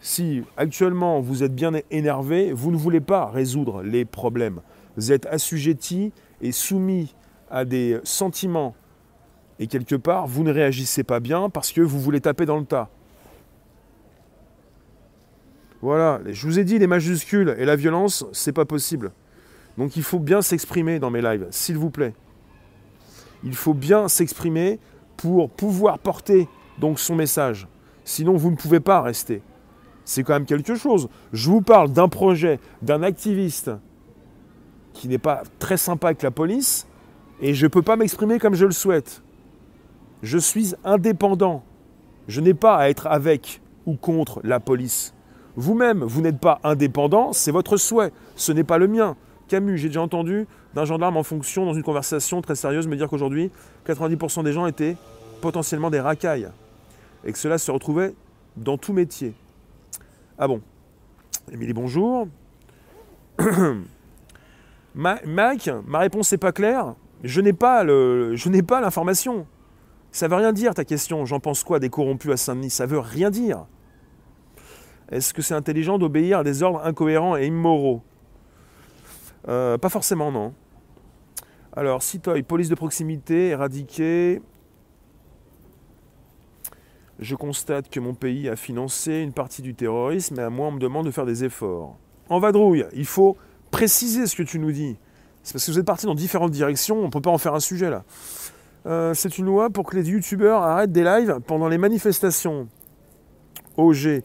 Si 0.00 0.44
actuellement 0.56 1.20
vous 1.20 1.42
êtes 1.42 1.54
bien 1.54 1.72
énervé, 1.90 2.52
vous 2.52 2.70
ne 2.70 2.76
voulez 2.76 3.00
pas 3.00 3.26
résoudre 3.26 3.82
les 3.82 4.04
problèmes. 4.04 4.60
Vous 4.96 5.10
êtes 5.10 5.26
assujetti 5.26 6.12
et 6.40 6.52
soumis 6.52 7.14
à 7.50 7.64
des 7.64 7.98
sentiments 8.04 8.74
et 9.58 9.66
quelque 9.66 9.94
part, 9.94 10.26
vous 10.26 10.44
ne 10.44 10.52
réagissez 10.52 11.02
pas 11.02 11.20
bien 11.20 11.48
parce 11.48 11.72
que 11.72 11.80
vous 11.80 12.00
voulez 12.00 12.20
taper 12.20 12.46
dans 12.46 12.58
le 12.58 12.64
tas. 12.64 12.90
Voilà, 15.82 16.20
je 16.26 16.46
vous 16.46 16.58
ai 16.58 16.64
dit 16.64 16.78
les 16.78 16.86
majuscules 16.86 17.54
et 17.58 17.64
la 17.64 17.76
violence, 17.76 18.26
c'est 18.32 18.52
pas 18.52 18.64
possible. 18.64 19.12
Donc 19.78 19.96
il 19.96 20.02
faut 20.02 20.18
bien 20.18 20.42
s'exprimer 20.42 20.98
dans 20.98 21.10
mes 21.10 21.22
lives, 21.22 21.46
s'il 21.50 21.78
vous 21.78 21.90
plaît. 21.90 22.14
Il 23.44 23.54
faut 23.54 23.74
bien 23.74 24.08
s'exprimer 24.08 24.78
pour 25.16 25.50
pouvoir 25.50 25.98
porter 25.98 26.48
donc 26.78 26.98
son 26.98 27.14
message. 27.14 27.68
Sinon, 28.04 28.36
vous 28.36 28.50
ne 28.50 28.56
pouvez 28.56 28.80
pas 28.80 29.02
rester. 29.02 29.42
C'est 30.04 30.22
quand 30.22 30.34
même 30.34 30.46
quelque 30.46 30.74
chose. 30.74 31.08
Je 31.32 31.50
vous 31.50 31.60
parle 31.60 31.92
d'un 31.92 32.08
projet, 32.08 32.60
d'un 32.82 33.02
activiste 33.02 33.70
qui 34.92 35.08
n'est 35.08 35.18
pas 35.18 35.42
très 35.58 35.76
sympa 35.76 36.08
avec 36.08 36.22
la 36.22 36.30
police, 36.30 36.86
et 37.40 37.52
je 37.52 37.66
ne 37.66 37.68
peux 37.68 37.82
pas 37.82 37.96
m'exprimer 37.96 38.38
comme 38.38 38.54
je 38.54 38.64
le 38.64 38.72
souhaite. 38.72 39.22
Je 40.22 40.38
suis 40.38 40.74
indépendant. 40.84 41.62
Je 42.28 42.40
n'ai 42.40 42.54
pas 42.54 42.76
à 42.76 42.88
être 42.88 43.06
avec 43.06 43.60
ou 43.86 43.94
contre 43.94 44.40
la 44.42 44.60
police. 44.60 45.14
Vous-même, 45.56 46.02
vous, 46.02 46.20
n'êtes 46.20 46.38
pas 46.38 46.60
indépendant, 46.64 47.32
c'est 47.32 47.50
votre 47.50 47.76
souhait, 47.76 48.12
ce 48.34 48.52
n'est 48.52 48.64
pas 48.64 48.78
le 48.78 48.88
mien. 48.88 49.16
Camus, 49.48 49.78
j'ai 49.78 49.88
déjà 49.88 50.02
entendu 50.02 50.46
d'un 50.74 50.84
gendarme 50.84 51.16
en 51.16 51.22
fonction 51.22 51.64
dans 51.64 51.72
une 51.72 51.82
conversation 51.82 52.42
très 52.42 52.56
sérieuse 52.56 52.86
me 52.88 52.96
dire 52.96 53.08
qu'aujourd'hui, 53.08 53.50
90% 53.86 54.44
des 54.44 54.52
gens 54.52 54.66
étaient 54.66 54.96
potentiellement 55.40 55.88
des 55.88 56.00
racailles. 56.00 56.48
Et 57.24 57.32
que 57.32 57.38
cela 57.38 57.56
se 57.58 57.70
retrouvait 57.70 58.14
dans 58.56 58.76
tout 58.76 58.92
métier. 58.92 59.32
Ah 60.38 60.48
bon 60.48 60.60
Émilie, 61.50 61.72
bonjour. 61.72 62.28
Mike, 64.94 65.70
ma 65.86 65.98
réponse 65.98 66.32
n'est 66.32 66.38
pas 66.38 66.52
claire. 66.52 66.94
Je 67.22 67.40
n'ai 67.40 67.52
pas 67.52 67.84
l'information. 67.84 69.46
Ça 70.16 70.28
veut 70.28 70.36
rien 70.36 70.54
dire 70.54 70.72
ta 70.72 70.86
question. 70.86 71.26
J'en 71.26 71.40
pense 71.40 71.62
quoi 71.62 71.78
des 71.78 71.90
corrompus 71.90 72.32
à 72.32 72.38
Saint-Denis? 72.38 72.70
Ça 72.70 72.86
veut 72.86 73.00
rien 73.00 73.28
dire. 73.28 73.66
Est-ce 75.10 75.34
que 75.34 75.42
c'est 75.42 75.52
intelligent 75.52 75.98
d'obéir 75.98 76.38
à 76.38 76.42
des 76.42 76.62
ordres 76.62 76.80
incohérents 76.86 77.36
et 77.36 77.44
immoraux? 77.44 78.00
Euh, 79.46 79.76
Pas 79.76 79.90
forcément, 79.90 80.32
non. 80.32 80.54
Alors, 81.76 82.02
Citoy, 82.02 82.42
police 82.42 82.70
de 82.70 82.74
proximité, 82.74 83.48
éradiquée. 83.48 84.40
Je 87.18 87.34
constate 87.34 87.90
que 87.90 88.00
mon 88.00 88.14
pays 88.14 88.48
a 88.48 88.56
financé 88.56 89.18
une 89.18 89.34
partie 89.34 89.60
du 89.60 89.74
terrorisme 89.74 90.40
et 90.40 90.42
à 90.42 90.48
moi 90.48 90.68
on 90.68 90.72
me 90.72 90.80
demande 90.80 91.04
de 91.04 91.10
faire 91.10 91.26
des 91.26 91.44
efforts. 91.44 91.98
En 92.30 92.40
vadrouille, 92.40 92.86
il 92.94 93.04
faut 93.04 93.36
préciser 93.70 94.26
ce 94.26 94.34
que 94.34 94.42
tu 94.42 94.58
nous 94.58 94.72
dis. 94.72 94.96
C'est 95.42 95.52
parce 95.52 95.66
que 95.66 95.72
vous 95.72 95.78
êtes 95.78 95.86
parti 95.86 96.06
dans 96.06 96.14
différentes 96.14 96.52
directions, 96.52 96.98
on 97.00 97.06
ne 97.06 97.10
peut 97.10 97.20
pas 97.20 97.30
en 97.30 97.38
faire 97.38 97.52
un 97.52 97.60
sujet 97.60 97.90
là. 97.90 98.02
Euh, 98.86 99.14
c'est 99.14 99.38
une 99.38 99.46
loi 99.46 99.68
pour 99.68 99.84
que 99.84 99.96
les 99.96 100.08
youtubeurs 100.10 100.62
arrêtent 100.62 100.92
des 100.92 101.02
lives 101.02 101.40
pendant 101.46 101.68
les 101.68 101.78
manifestations. 101.78 102.68
OG. 103.76 104.22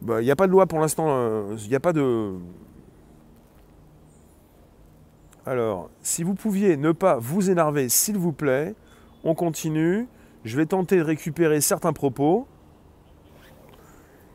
Bah, 0.00 0.20
il 0.20 0.24
n'y 0.24 0.30
a 0.30 0.36
pas 0.36 0.46
de 0.46 0.52
loi 0.52 0.66
pour 0.66 0.78
l'instant, 0.78 1.06
euh, 1.08 1.56
il 1.58 1.68
n'y 1.68 1.74
a 1.74 1.80
pas 1.80 1.92
de... 1.92 2.34
Alors, 5.46 5.88
si 6.02 6.22
vous 6.22 6.34
pouviez 6.34 6.76
ne 6.76 6.92
pas 6.92 7.16
vous 7.16 7.50
énerver, 7.50 7.88
s'il 7.88 8.18
vous 8.18 8.32
plaît, 8.32 8.74
on 9.24 9.34
continue. 9.34 10.06
Je 10.44 10.56
vais 10.56 10.66
tenter 10.66 10.98
de 10.98 11.02
récupérer 11.02 11.60
certains 11.62 11.94
propos. 11.94 12.46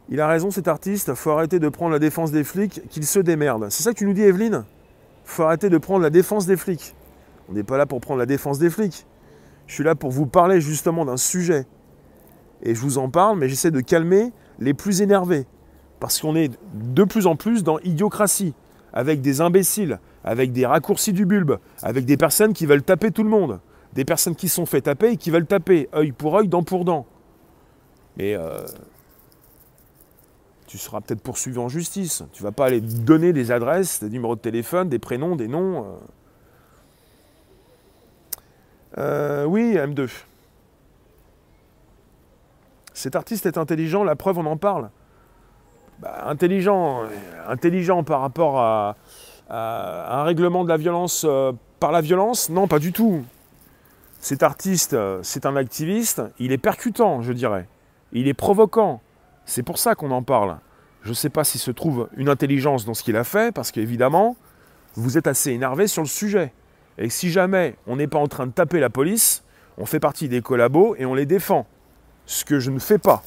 Il 0.09 0.19
a 0.19 0.27
raison 0.27 0.49
cet 0.51 0.67
artiste, 0.67 1.13
faut 1.13 1.29
arrêter 1.29 1.59
de 1.59 1.69
prendre 1.69 1.91
la 1.91 1.99
défense 1.99 2.31
des 2.31 2.43
flics, 2.43 2.81
qu'ils 2.89 3.05
se 3.05 3.19
démerdent. 3.19 3.69
C'est 3.69 3.83
ça 3.83 3.93
que 3.93 3.99
tu 3.99 4.05
nous 4.05 4.13
dis 4.13 4.23
Evelyne? 4.23 4.65
Faut 5.23 5.43
arrêter 5.43 5.69
de 5.69 5.77
prendre 5.77 6.01
la 6.01 6.09
défense 6.09 6.45
des 6.45 6.57
flics. 6.57 6.93
On 7.53 7.55
n'est 7.55 7.63
pas 7.63 7.77
là 7.77 7.85
pour 7.85 8.01
prendre 8.01 8.19
la 8.19 8.25
défense 8.25 8.57
des 8.57 8.69
flics. 8.69 9.05
Je 9.67 9.75
suis 9.75 9.83
là 9.83 9.93
pour 9.95 10.09
vous 10.09 10.25
parler 10.25 10.59
justement 10.59 11.05
d'un 11.05 11.17
sujet. 11.17 11.65
Et 12.63 12.73
je 12.73 12.81
vous 12.81 12.97
en 12.97 13.09
parle, 13.09 13.37
mais 13.37 13.47
j'essaie 13.47 13.71
de 13.71 13.79
calmer 13.79 14.33
les 14.59 14.73
plus 14.73 15.01
énervés. 15.01 15.45
Parce 15.99 16.19
qu'on 16.19 16.35
est 16.35 16.51
de 16.73 17.03
plus 17.03 17.27
en 17.27 17.35
plus 17.35 17.63
dans 17.63 17.79
idiocratie, 17.79 18.53
avec 18.91 19.21
des 19.21 19.39
imbéciles, 19.39 19.99
avec 20.23 20.51
des 20.51 20.65
raccourcis 20.65 21.13
du 21.13 21.25
bulbe, 21.25 21.57
avec 21.81 22.05
des 22.05 22.17
personnes 22.17 22.53
qui 22.53 22.65
veulent 22.65 22.83
taper 22.83 23.11
tout 23.11 23.23
le 23.23 23.29
monde 23.29 23.59
des 23.93 24.05
personnes 24.05 24.35
qui 24.35 24.49
sont 24.49 24.65
fait 24.65 24.81
taper 24.81 25.11
et 25.11 25.17
qui 25.17 25.29
veulent 25.29 25.45
taper, 25.45 25.87
œil 25.93 26.11
pour 26.11 26.35
œil, 26.35 26.47
dent 26.47 26.63
pour 26.63 26.83
dent. 26.83 27.05
Mais 28.17 28.35
euh, 28.35 28.65
tu 30.65 30.79
seras 30.79 31.01
peut-être 31.01 31.21
poursuivi 31.21 31.59
en 31.59 31.69
justice. 31.69 32.23
Tu 32.33 32.41
vas 32.41 32.51
pas 32.51 32.65
aller 32.65 32.81
donner 32.81 33.33
des 33.33 33.51
adresses, 33.51 34.01
des 34.01 34.09
numéros 34.09 34.35
de 34.35 34.41
téléphone, 34.41 34.89
des 34.89 34.99
prénoms, 34.99 35.35
des 35.35 35.47
noms. 35.47 35.83
Euh. 35.83 35.95
Euh, 38.97 39.45
oui, 39.45 39.75
M2. 39.75 40.09
Cet 42.93 43.15
artiste 43.15 43.45
est 43.45 43.57
intelligent, 43.57 44.03
la 44.03 44.15
preuve, 44.15 44.37
on 44.37 44.45
en 44.45 44.57
parle. 44.57 44.89
Bah, 45.99 46.25
intelligent, 46.27 47.01
intelligent 47.47 48.03
par 48.03 48.21
rapport 48.21 48.59
à, 48.59 48.95
un 49.49 50.23
règlement 50.23 50.63
de 50.63 50.69
la 50.69 50.77
violence 50.77 51.25
par 51.79 51.91
la 51.91 51.99
violence 51.99 52.49
Non, 52.49 52.67
pas 52.67 52.79
du 52.79 52.93
tout. 52.93 53.25
Cet 54.23 54.41
artiste, 54.41 54.93
euh, 54.93 55.19
c'est 55.21 55.45
un 55.45 55.57
activiste, 55.57 56.21
il 56.39 56.53
est 56.53 56.57
percutant, 56.57 57.21
je 57.21 57.33
dirais. 57.33 57.67
Il 58.13 58.29
est 58.29 58.33
provoquant. 58.33 59.01
C'est 59.43 59.63
pour 59.63 59.77
ça 59.77 59.95
qu'on 59.95 60.11
en 60.11 60.23
parle. 60.23 60.59
Je 61.01 61.09
ne 61.09 61.13
sais 61.13 61.27
pas 61.27 61.43
s'il 61.43 61.59
se 61.59 61.71
trouve 61.71 62.07
une 62.15 62.29
intelligence 62.29 62.85
dans 62.85 62.93
ce 62.93 63.03
qu'il 63.03 63.17
a 63.17 63.25
fait, 63.25 63.53
parce 63.53 63.73
qu'évidemment, 63.73 64.37
vous 64.95 65.17
êtes 65.17 65.27
assez 65.27 65.51
énervé 65.51 65.87
sur 65.87 66.01
le 66.01 66.07
sujet. 66.07 66.53
Et 66.97 67.09
si 67.09 67.31
jamais 67.31 67.75
on 67.87 67.95
n'est 67.95 68.07
pas 68.07 68.19
en 68.19 68.27
train 68.27 68.47
de 68.47 68.51
taper 68.51 68.79
la 68.79 68.89
police, 68.89 69.43
on 69.77 69.85
fait 69.85 69.99
partie 69.99 70.29
des 70.29 70.41
collabos 70.41 70.95
et 70.97 71.05
on 71.05 71.13
les 71.13 71.25
défend. 71.25 71.65
Ce 72.25 72.45
que 72.45 72.59
je 72.59 72.71
ne 72.71 72.79
fais 72.79 72.97
pas. 72.97 73.23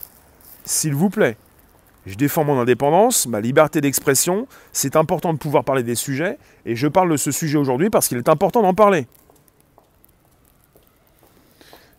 S'il 0.64 0.94
vous 0.94 1.10
plaît. 1.10 1.36
Je 2.06 2.14
défends 2.14 2.44
mon 2.44 2.58
indépendance, 2.60 3.26
ma 3.26 3.40
liberté 3.40 3.80
d'expression. 3.80 4.46
C'est 4.72 4.94
important 4.94 5.32
de 5.32 5.38
pouvoir 5.38 5.64
parler 5.64 5.82
des 5.82 5.96
sujets. 5.96 6.38
Et 6.64 6.76
je 6.76 6.86
parle 6.86 7.10
de 7.10 7.16
ce 7.16 7.32
sujet 7.32 7.58
aujourd'hui 7.58 7.90
parce 7.90 8.06
qu'il 8.08 8.18
est 8.18 8.28
important 8.28 8.62
d'en 8.62 8.74
parler. 8.74 9.08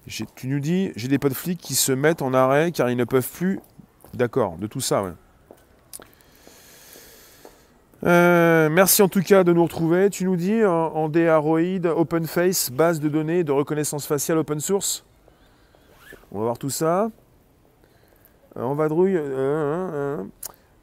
Tu 0.08 0.48
nous 0.48 0.62
dis, 0.62 0.94
j'ai 0.96 1.10
des 1.10 1.20
potes 1.20 1.34
flics 1.34 1.60
qui 1.60 1.76
se 1.76 1.92
mettent 1.92 2.22
en 2.22 2.34
arrêt 2.34 2.72
car 2.72 2.90
ils 2.90 2.96
ne 2.96 3.04
peuvent 3.04 3.30
plus. 3.30 3.60
D'accord, 4.14 4.58
de 4.58 4.68
tout 4.68 4.80
ça, 4.80 5.04
ouais. 5.04 5.12
Euh, 8.06 8.70
merci 8.70 9.02
en 9.02 9.08
tout 9.08 9.22
cas 9.22 9.44
de 9.44 9.54
nous 9.54 9.64
retrouver. 9.64 10.10
Tu 10.10 10.26
nous 10.26 10.36
dis 10.36 10.64
en, 10.64 11.10
DAROID, 11.10 11.86
Open 11.88 12.28
Face, 12.28 12.70
base 12.72 13.00
de 13.00 13.10
données 13.10 13.44
de 13.44 13.52
reconnaissance 13.52 14.06
faciale 14.06 14.38
open 14.38 14.60
source. 14.60 15.06
On 16.32 16.40
va 16.40 16.46
voir 16.46 16.58
tout 16.58 16.70
ça. 16.70 17.10
Euh, 18.56 18.64
en 18.64 18.76
vadrouille. 18.76 19.18
Euh, 19.18 20.18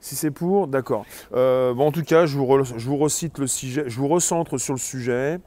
si 0.01 0.17
c'est 0.17 0.31
pour, 0.31 0.67
d'accord. 0.67 1.07
bon, 1.33 1.87
en 1.87 1.93
tout 1.93 2.03
cas, 2.03 2.27
je 2.27 2.37
vous, 2.37 2.65
je 2.65 2.87
vous 2.87 2.99
recite 2.99 3.39
le 3.39 3.47
sujet, 3.47 3.85
je 3.87 3.97
vous 3.99 4.09
recentre 4.09 4.59
sur 4.59 4.75
le 4.75 4.79
sujet. 4.79 5.41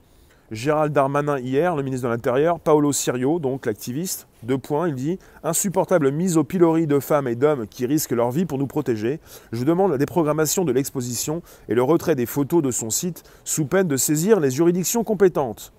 Gérald 0.50 0.94
Darmanin 0.94 1.40
hier, 1.40 1.76
le 1.76 1.84
ministre 1.84 2.08
de 2.08 2.14
l'Intérieur, 2.14 2.62
Paolo 2.62 2.94
Sirio, 2.94 3.38
donc 3.38 3.66
l'activiste, 3.66 4.30
deux 4.44 4.58
points, 4.58 4.88
il 4.88 4.96
dit 4.96 5.20
Insupportable 5.44 6.10
mise 6.10 6.38
au 6.38 6.46
pilori 6.46 6.88
de 6.88 7.00
femmes 7.00 7.28
et 7.28 7.36
d'hommes 7.36 7.68
qui 7.68 7.86
risquent 7.86 8.12
leur 8.12 8.32
vie 8.32 8.46
pour 8.46 8.58
nous 8.58 8.66
protéger. 8.66 9.20
Je 9.52 9.66
demande 9.66 9.92
la 9.92 9.98
déprogrammation 9.98 10.64
de 10.64 10.72
l'exposition 10.72 11.42
et 11.68 11.76
le 11.76 11.84
retrait 11.84 12.16
des 12.16 12.26
photos 12.26 12.64
de 12.64 12.72
son 12.72 12.90
site 12.90 13.24
sous 13.44 13.66
peine 13.66 13.90
de 13.90 13.98
saisir 13.98 14.40
les 14.40 14.50
juridictions 14.50 15.04
compétentes. 15.04 15.74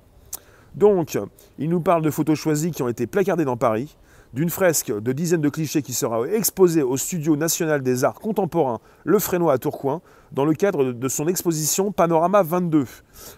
Donc, 0.75 1.19
il 1.59 1.71
nous 1.71 1.81
parle 1.81 2.03
de 2.03 2.11
photos 2.11 2.39
choisies 2.39 2.71
qui 2.71 2.83
ont 2.83 2.89
été 2.89 3.07
placardées 3.07 3.47
dans 3.47 3.57
Paris 3.57 3.97
d'une 4.35 4.51
fresque 4.51 4.93
de 4.93 5.13
dizaines 5.13 5.41
de 5.41 5.49
clichés 5.49 5.81
qui 5.81 5.95
sera 5.95 6.29
exposée 6.29 6.83
au 6.83 6.99
Studio 6.99 7.37
national 7.37 7.83
des 7.83 8.05
arts 8.05 8.21
contemporains 8.21 8.81
Le 9.05 9.19
Frénois 9.19 9.55
à 9.55 9.59
Tourcoing 9.59 10.03
dans 10.33 10.45
le 10.45 10.55
cadre 10.55 10.93
de 10.93 11.09
son 11.09 11.29
exposition 11.29 11.93
Panorama 11.93 12.43
22. 12.43 12.87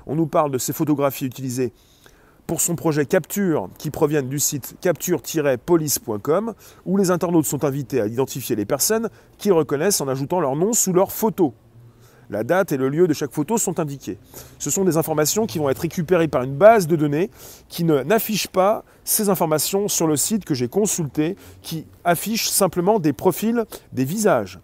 On 0.06 0.16
nous 0.16 0.26
parle 0.26 0.50
de 0.50 0.58
ces 0.58 0.72
photographies 0.72 1.26
utilisées 1.26 1.72
pour 2.46 2.60
son 2.60 2.74
projet 2.74 3.06
Capture 3.06 3.68
qui 3.78 3.90
proviennent 3.90 4.28
du 4.28 4.40
site 4.40 4.74
capture-police.com 4.80 6.54
où 6.84 6.96
les 6.96 7.10
internautes 7.10 7.46
sont 7.46 7.64
invités 7.64 8.00
à 8.00 8.06
identifier 8.06 8.56
les 8.56 8.64
personnes 8.64 9.08
qu'ils 9.38 9.52
reconnaissent 9.52 10.00
en 10.00 10.08
ajoutant 10.08 10.40
leur 10.40 10.56
nom 10.56 10.72
sous 10.72 10.92
leur 10.92 11.12
photo. 11.12 11.54
La 12.28 12.44
date 12.44 12.70
et 12.72 12.76
le 12.76 12.88
lieu 12.88 13.08
de 13.08 13.12
chaque 13.12 13.32
photo 13.32 13.58
sont 13.58 13.80
indiqués. 13.80 14.16
Ce 14.58 14.70
sont 14.70 14.84
des 14.84 14.96
informations 14.96 15.46
qui 15.46 15.58
vont 15.58 15.68
être 15.68 15.80
récupérées 15.80 16.28
par 16.28 16.44
une 16.44 16.56
base 16.56 16.86
de 16.86 16.94
données 16.94 17.28
qui 17.68 17.82
n'affiche 17.82 18.46
pas 18.46 18.84
ces 19.04 19.28
informations 19.28 19.88
sur 19.88 20.06
le 20.06 20.16
site 20.16 20.44
que 20.44 20.54
j'ai 20.54 20.68
consulté, 20.68 21.36
qui 21.60 21.86
affiche 22.04 22.48
simplement 22.48 23.00
des 23.00 23.12
profils, 23.12 23.64
des 23.92 24.04
visages, 24.04 24.60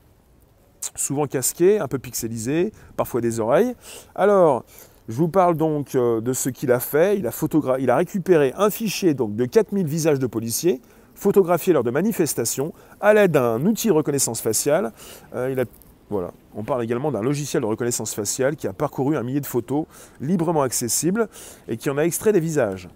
souvent 0.95 1.27
casqués, 1.27 1.79
un 1.79 1.89
peu 1.89 1.99
pixelisés, 1.99 2.73
parfois 2.97 3.21
des 3.21 3.41
oreilles. 3.41 3.75
Alors, 4.15 4.65
je 5.09 5.15
vous 5.15 5.29
parle 5.29 5.57
donc 5.57 5.95
euh, 5.95 6.21
de 6.21 6.33
ce 6.33 6.49
qu'il 6.49 6.73
a 6.73 6.81
fait. 6.81 7.19
Il 7.19 7.27
a, 7.27 7.33
il 7.79 7.91
a 7.91 7.97
récupéré 7.97 8.53
un 8.57 8.71
fichier 8.71 9.15
donc, 9.15 9.37
de 9.37 9.45
4000 9.45 9.87
visages 9.87 10.19
de 10.19 10.27
policiers 10.27 10.81
photographiés 11.15 11.73
lors 11.73 11.85
de 11.85 11.91
manifestations 11.91 12.73
à 13.01 13.15
l'aide 13.15 13.33
d'un 13.33 13.65
outil 13.65 13.89
de 13.89 13.93
reconnaissance 13.93 14.41
faciale. 14.41 14.93
Euh, 15.35 15.65
voilà. 16.11 16.33
On 16.55 16.63
parle 16.63 16.85
également 16.85 17.11
d'un 17.11 17.23
logiciel 17.23 17.63
de 17.63 17.67
reconnaissance 17.67 18.15
faciale 18.15 18.55
qui 18.55 18.69
a 18.69 18.73
parcouru 18.73 19.17
un 19.17 19.23
millier 19.23 19.41
de 19.41 19.47
photos 19.47 19.87
librement 20.21 20.63
accessibles 20.63 21.29
et 21.69 21.77
qui 21.77 21.91
en 21.91 21.99
a 21.99 22.03
extrait 22.03 22.33
des 22.33 22.41
visages. 22.41 22.89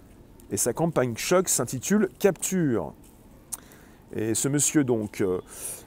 Et 0.51 0.57
sa 0.57 0.73
campagne 0.73 1.15
choc 1.17 1.49
s'intitule 1.49 2.09
Capture. 2.19 2.93
Et 4.13 4.33
ce 4.33 4.47
monsieur 4.47 4.83
donc 4.83 5.21
euh, 5.21 5.39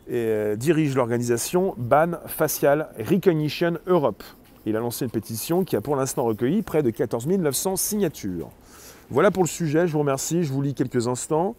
et, 0.08 0.56
dirige 0.56 0.94
l'organisation 0.94 1.74
Ban 1.76 2.12
Facial 2.26 2.88
Recognition 2.98 3.78
Europe. 3.86 4.22
Il 4.66 4.76
a 4.76 4.80
lancé 4.80 5.04
une 5.04 5.10
pétition 5.10 5.64
qui 5.64 5.76
a 5.76 5.80
pour 5.80 5.96
l'instant 5.96 6.24
recueilli 6.24 6.62
près 6.62 6.82
de 6.82 6.90
14 6.90 7.26
900 7.26 7.76
signatures. 7.76 8.50
Voilà 9.10 9.30
pour 9.30 9.42
le 9.42 9.48
sujet, 9.48 9.86
je 9.86 9.92
vous 9.92 9.98
remercie, 9.98 10.44
je 10.44 10.52
vous 10.52 10.62
lis 10.62 10.74
quelques 10.74 11.06
instants. 11.06 11.54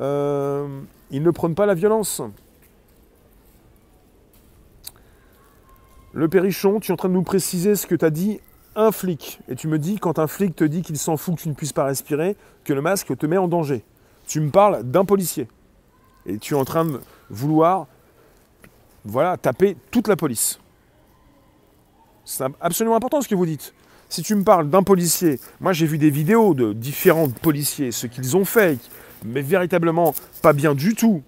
Euh, 0.00 0.66
il 1.10 1.22
ne 1.22 1.30
prône 1.30 1.54
pas 1.54 1.66
la 1.66 1.74
violence. 1.74 2.20
Le 6.12 6.28
Perrichon, 6.28 6.80
tu 6.80 6.90
es 6.90 6.94
en 6.94 6.96
train 6.96 7.08
de 7.08 7.14
nous 7.14 7.22
préciser 7.22 7.76
ce 7.76 7.86
que 7.86 7.94
tu 7.94 8.04
as 8.04 8.10
dit 8.10 8.40
un 8.74 8.90
flic. 8.90 9.40
Et 9.48 9.54
tu 9.54 9.68
me 9.68 9.78
dis, 9.78 9.98
quand 9.98 10.18
un 10.18 10.26
flic 10.26 10.56
te 10.56 10.64
dit 10.64 10.82
qu'il 10.82 10.98
s'en 10.98 11.16
fout 11.16 11.36
que 11.36 11.42
tu 11.42 11.48
ne 11.48 11.54
puisses 11.54 11.72
pas 11.72 11.84
respirer, 11.84 12.36
que 12.64 12.72
le 12.72 12.82
masque 12.82 13.16
te 13.16 13.26
met 13.26 13.36
en 13.36 13.48
danger. 13.48 13.84
Tu 14.26 14.40
me 14.40 14.50
parles 14.50 14.82
d'un 14.82 15.04
policier. 15.04 15.48
Et 16.26 16.38
tu 16.38 16.54
es 16.54 16.56
en 16.56 16.64
train 16.64 16.84
de 16.84 17.00
vouloir 17.30 17.86
voilà, 19.04 19.36
taper 19.36 19.76
toute 19.90 20.08
la 20.08 20.16
police. 20.16 20.58
C'est 22.24 22.44
absolument 22.60 22.96
important 22.96 23.20
ce 23.20 23.28
que 23.28 23.36
vous 23.36 23.46
dites. 23.46 23.72
Si 24.08 24.22
tu 24.22 24.34
me 24.34 24.42
parles 24.42 24.68
d'un 24.68 24.82
policier, 24.82 25.40
moi 25.60 25.72
j'ai 25.72 25.86
vu 25.86 25.98
des 25.98 26.10
vidéos 26.10 26.54
de 26.54 26.72
différents 26.72 27.28
policiers, 27.28 27.92
ce 27.92 28.06
qu'ils 28.06 28.36
ont 28.36 28.44
fait, 28.44 28.78
mais 29.24 29.42
véritablement 29.42 30.14
pas 30.42 30.52
bien 30.52 30.74
du 30.74 30.94
tout. 30.94 31.22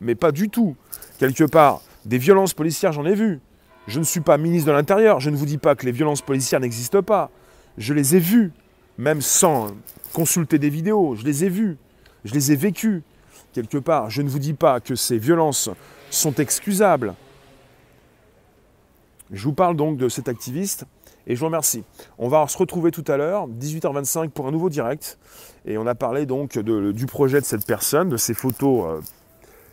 Mais 0.00 0.14
pas 0.14 0.32
du 0.32 0.48
tout. 0.48 0.76
Quelque 1.18 1.44
part, 1.44 1.82
des 2.06 2.16
violences 2.16 2.54
policières, 2.54 2.92
j'en 2.92 3.04
ai 3.04 3.14
vu. 3.14 3.40
Je 3.86 3.98
ne 3.98 4.04
suis 4.04 4.20
pas 4.20 4.38
ministre 4.38 4.68
de 4.68 4.72
l'Intérieur, 4.72 5.20
je 5.20 5.30
ne 5.30 5.36
vous 5.36 5.46
dis 5.46 5.58
pas 5.58 5.74
que 5.74 5.84
les 5.84 5.92
violences 5.92 6.22
policières 6.22 6.60
n'existent 6.60 7.02
pas. 7.02 7.30
Je 7.76 7.92
les 7.92 8.16
ai 8.16 8.18
vues, 8.18 8.52
même 8.96 9.20
sans 9.20 9.68
consulter 10.12 10.58
des 10.58 10.70
vidéos, 10.70 11.14
je 11.16 11.24
les 11.24 11.44
ai 11.44 11.48
vues, 11.48 11.76
je 12.24 12.34
les 12.34 12.52
ai 12.52 12.56
vécues. 12.56 13.02
Quelque 13.52 13.78
part, 13.78 14.10
je 14.10 14.22
ne 14.22 14.28
vous 14.28 14.38
dis 14.38 14.54
pas 14.54 14.80
que 14.80 14.94
ces 14.94 15.18
violences 15.18 15.70
sont 16.10 16.34
excusables. 16.34 17.14
Je 19.32 19.44
vous 19.44 19.52
parle 19.52 19.76
donc 19.76 19.96
de 19.96 20.08
cet 20.08 20.28
activiste 20.28 20.84
et 21.26 21.34
je 21.34 21.40
vous 21.40 21.46
remercie. 21.46 21.84
On 22.18 22.28
va 22.28 22.46
se 22.46 22.56
retrouver 22.58 22.90
tout 22.90 23.04
à 23.08 23.16
l'heure, 23.16 23.48
18h25 23.48 24.30
pour 24.30 24.46
un 24.46 24.50
nouveau 24.50 24.68
direct. 24.68 25.18
Et 25.66 25.78
on 25.78 25.86
a 25.86 25.94
parlé 25.94 26.26
donc 26.26 26.58
du 26.58 27.06
projet 27.06 27.40
de 27.40 27.44
cette 27.44 27.66
personne, 27.66 28.08
de 28.08 28.16
ses 28.16 28.34
photos 28.34 28.86
euh, 28.86 29.00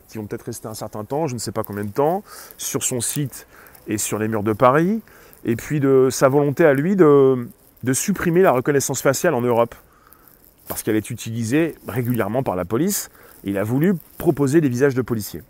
qui 0.09 0.17
vont 0.17 0.25
peut-être 0.25 0.43
rester 0.43 0.67
un 0.67 0.73
certain 0.73 1.05
temps, 1.05 1.27
je 1.27 1.33
ne 1.33 1.39
sais 1.39 1.51
pas 1.51 1.63
combien 1.63 1.85
de 1.85 1.91
temps, 1.91 2.23
sur 2.57 2.83
son 2.83 2.99
site 2.99 3.47
et 3.87 3.97
sur 3.97 4.19
les 4.19 4.27
murs 4.27 4.43
de 4.43 4.53
Paris. 4.53 5.01
Et 5.45 5.55
puis 5.55 5.79
de 5.79 6.09
sa 6.11 6.29
volonté 6.29 6.65
à 6.65 6.73
lui 6.73 6.95
de, 6.95 7.47
de 7.83 7.93
supprimer 7.93 8.41
la 8.41 8.51
reconnaissance 8.51 9.01
faciale 9.01 9.33
en 9.33 9.41
Europe. 9.41 9.75
Parce 10.67 10.83
qu'elle 10.83 10.95
est 10.95 11.09
utilisée 11.09 11.75
régulièrement 11.87 12.43
par 12.43 12.55
la 12.55 12.65
police. 12.65 13.09
Il 13.43 13.57
a 13.57 13.63
voulu 13.63 13.95
proposer 14.17 14.61
des 14.61 14.69
visages 14.69 14.95
de 14.95 15.01
policiers. 15.01 15.43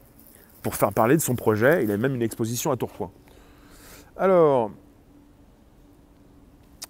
Pour 0.62 0.76
faire 0.76 0.92
parler 0.92 1.16
de 1.16 1.22
son 1.22 1.36
projet, 1.36 1.84
il 1.84 1.92
a 1.92 1.98
même 1.98 2.16
une 2.16 2.22
exposition 2.22 2.72
à 2.72 2.78
Tourcoing. 2.78 3.12
Alors, 4.18 4.72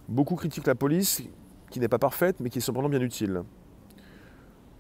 beaucoup 0.08 0.36
critiquent 0.36 0.68
la 0.68 0.76
police, 0.76 1.22
qui 1.70 1.80
n'est 1.80 1.88
pas 1.88 2.00
parfaite, 2.00 2.38
mais 2.40 2.50
qui 2.50 2.60
est 2.60 2.62
cependant 2.62 2.90
bien 2.90 3.02
utile. 3.02 3.44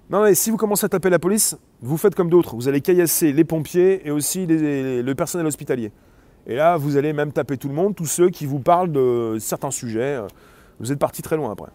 Non, 0.09 0.23
mais 0.23 0.35
si 0.35 0.49
vous 0.49 0.57
commencez 0.57 0.85
à 0.85 0.89
taper 0.89 1.09
la 1.09 1.19
police, 1.19 1.57
vous 1.81 1.97
faites 1.97 2.15
comme 2.15 2.29
d'autres. 2.29 2.55
Vous 2.55 2.69
allez 2.69 2.79
caillasser 2.79 3.33
les 3.33 3.43
pompiers 3.43 4.07
et 4.07 4.11
aussi 4.11 4.45
le 4.47 5.13
personnel 5.13 5.45
hospitalier. 5.45 5.91
Et 6.45 6.55
là, 6.55 6.77
vous 6.77 6.95
allez 6.95 7.11
même 7.11 7.33
taper 7.33 7.57
tout 7.57 7.67
le 7.67 7.73
monde, 7.73 7.93
tous 7.93 8.05
ceux 8.05 8.29
qui 8.29 8.45
vous 8.45 8.59
parlent 8.59 8.91
de 8.91 9.35
certains 9.39 9.71
sujets. 9.71 10.21
Vous 10.79 10.93
êtes 10.93 10.99
parti 10.99 11.21
très 11.21 11.35
loin 11.35 11.51
après. 11.51 11.71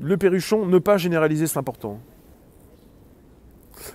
Le 0.00 0.16
perruchon, 0.16 0.66
ne 0.66 0.78
pas 0.78 0.96
généraliser, 0.96 1.46
c'est 1.46 1.58
important. 1.58 1.98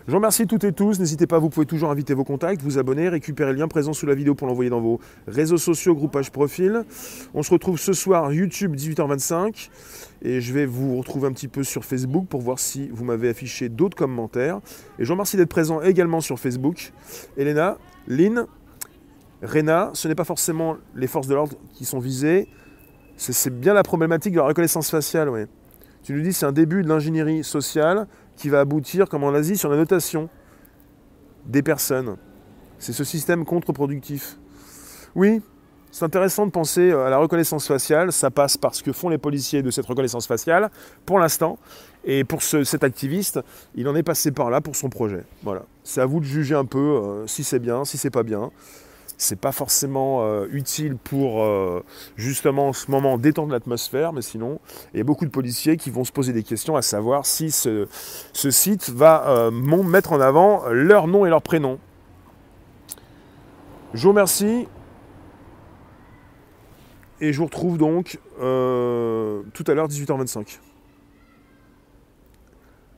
Je 0.05 0.11
vous 0.11 0.17
remercie 0.17 0.47
toutes 0.47 0.63
et 0.63 0.73
tous. 0.73 0.99
N'hésitez 0.99 1.27
pas, 1.27 1.39
vous 1.39 1.49
pouvez 1.49 1.65
toujours 1.65 1.89
inviter 1.91 2.13
vos 2.13 2.23
contacts, 2.23 2.61
vous 2.61 2.77
abonner, 2.77 3.09
récupérer 3.09 3.51
le 3.51 3.59
lien 3.59 3.67
présent 3.67 3.93
sous 3.93 4.05
la 4.05 4.15
vidéo 4.15 4.35
pour 4.35 4.47
l'envoyer 4.47 4.69
dans 4.69 4.81
vos 4.81 4.99
réseaux 5.27 5.57
sociaux, 5.57 5.95
groupages, 5.95 6.31
profil. 6.31 6.83
On 7.33 7.43
se 7.43 7.51
retrouve 7.51 7.79
ce 7.79 7.93
soir 7.93 8.31
YouTube 8.33 8.75
18h25 8.75 9.69
et 10.23 10.41
je 10.41 10.53
vais 10.53 10.65
vous 10.65 10.97
retrouver 10.97 11.27
un 11.27 11.31
petit 11.31 11.47
peu 11.47 11.63
sur 11.63 11.85
Facebook 11.85 12.27
pour 12.27 12.41
voir 12.41 12.59
si 12.59 12.89
vous 12.89 13.05
m'avez 13.05 13.29
affiché 13.29 13.69
d'autres 13.69 13.97
commentaires. 13.97 14.59
Et 14.99 15.03
je 15.03 15.07
vous 15.07 15.13
remercie 15.13 15.37
d'être 15.37 15.49
présent 15.49 15.81
également 15.81 16.21
sur 16.21 16.39
Facebook. 16.39 16.91
Elena, 17.37 17.77
Lynn, 18.07 18.45
Rena, 19.41 19.91
ce 19.93 20.07
n'est 20.07 20.15
pas 20.15 20.23
forcément 20.23 20.77
les 20.95 21.07
forces 21.07 21.27
de 21.27 21.35
l'ordre 21.35 21.55
qui 21.73 21.85
sont 21.85 21.99
visées, 21.99 22.47
c'est 23.15 23.57
bien 23.57 23.73
la 23.73 23.83
problématique 23.83 24.33
de 24.33 24.39
la 24.39 24.45
reconnaissance 24.45 24.89
faciale. 24.89 25.29
Ouais. 25.29 25.47
Tu 26.03 26.13
nous 26.13 26.21
dis 26.21 26.33
c'est 26.33 26.45
un 26.45 26.51
début 26.51 26.83
de 26.83 26.89
l'ingénierie 26.89 27.43
sociale 27.43 28.07
qui 28.35 28.49
va 28.49 28.59
aboutir, 28.59 29.07
comme 29.07 29.23
en 29.23 29.33
Asie, 29.33 29.57
sur 29.57 29.69
la 29.69 29.77
notation 29.77 30.29
des 31.45 31.63
personnes. 31.63 32.17
C'est 32.77 32.93
ce 32.93 33.03
système 33.05 33.45
contre-productif. 33.45 34.37
Oui, 35.15 35.41
c'est 35.91 36.03
intéressant 36.03 36.45
de 36.45 36.51
penser 36.51 36.91
à 36.91 37.09
la 37.09 37.17
reconnaissance 37.17 37.67
faciale. 37.67 38.11
Ça 38.11 38.31
passe 38.31 38.57
par 38.57 38.75
ce 38.75 38.83
que 38.83 38.91
font 38.91 39.07
les 39.07 39.17
policiers 39.17 39.61
de 39.61 39.71
cette 39.71 39.85
reconnaissance 39.85 40.27
faciale, 40.27 40.71
pour 41.05 41.19
l'instant. 41.19 41.57
Et 42.03 42.25
pour 42.25 42.43
cet 42.43 42.83
activiste, 42.83 43.39
il 43.75 43.87
en 43.87 43.95
est 43.95 44.03
passé 44.03 44.31
par 44.31 44.49
là 44.49 44.59
pour 44.59 44.75
son 44.75 44.89
projet. 44.89 45.23
Voilà. 45.43 45.63
C'est 45.83 46.01
à 46.01 46.05
vous 46.05 46.19
de 46.19 46.25
juger 46.25 46.55
un 46.55 46.65
peu 46.65 46.79
euh, 46.79 47.27
si 47.27 47.45
c'est 47.45 47.59
bien, 47.59 47.85
si 47.85 47.97
c'est 47.97 48.09
pas 48.09 48.23
bien 48.23 48.51
c'est 49.17 49.39
pas 49.39 49.51
forcément 49.51 50.23
euh, 50.23 50.47
utile 50.51 50.97
pour 50.97 51.43
euh, 51.43 51.83
justement 52.15 52.69
en 52.69 52.73
ce 52.73 52.89
moment 52.91 53.17
détendre 53.17 53.51
l'atmosphère, 53.51 54.13
mais 54.13 54.21
sinon, 54.21 54.59
il 54.93 54.97
y 54.97 55.01
a 55.01 55.03
beaucoup 55.03 55.25
de 55.25 55.31
policiers 55.31 55.77
qui 55.77 55.89
vont 55.89 56.03
se 56.03 56.11
poser 56.11 56.33
des 56.33 56.43
questions 56.43 56.75
à 56.75 56.81
savoir 56.81 57.25
si 57.25 57.51
ce, 57.51 57.87
site 58.33 58.89
va 58.89 59.27
euh, 59.27 59.51
mettre 59.51 60.13
en 60.13 60.21
avant 60.21 60.67
leur 60.69 61.07
nom 61.07 61.25
et 61.25 61.29
leur 61.29 61.41
prénom. 61.41 61.79
Je 63.93 64.03
vous 64.03 64.09
remercie. 64.09 64.67
Et 67.21 67.31
je 67.31 67.37
vous 67.37 67.45
retrouve 67.45 67.77
donc 67.77 68.19
tout 68.37 69.63
à 69.67 69.73
l'heure, 69.73 69.87
18h25. 69.87 70.59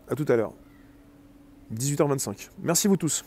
À 0.09 0.15
tout 0.15 0.25
à 0.27 0.35
l'heure. 0.35 0.53
18h25. 1.73 2.49
Merci 2.63 2.87
vous 2.87 2.97
tous. 2.97 3.23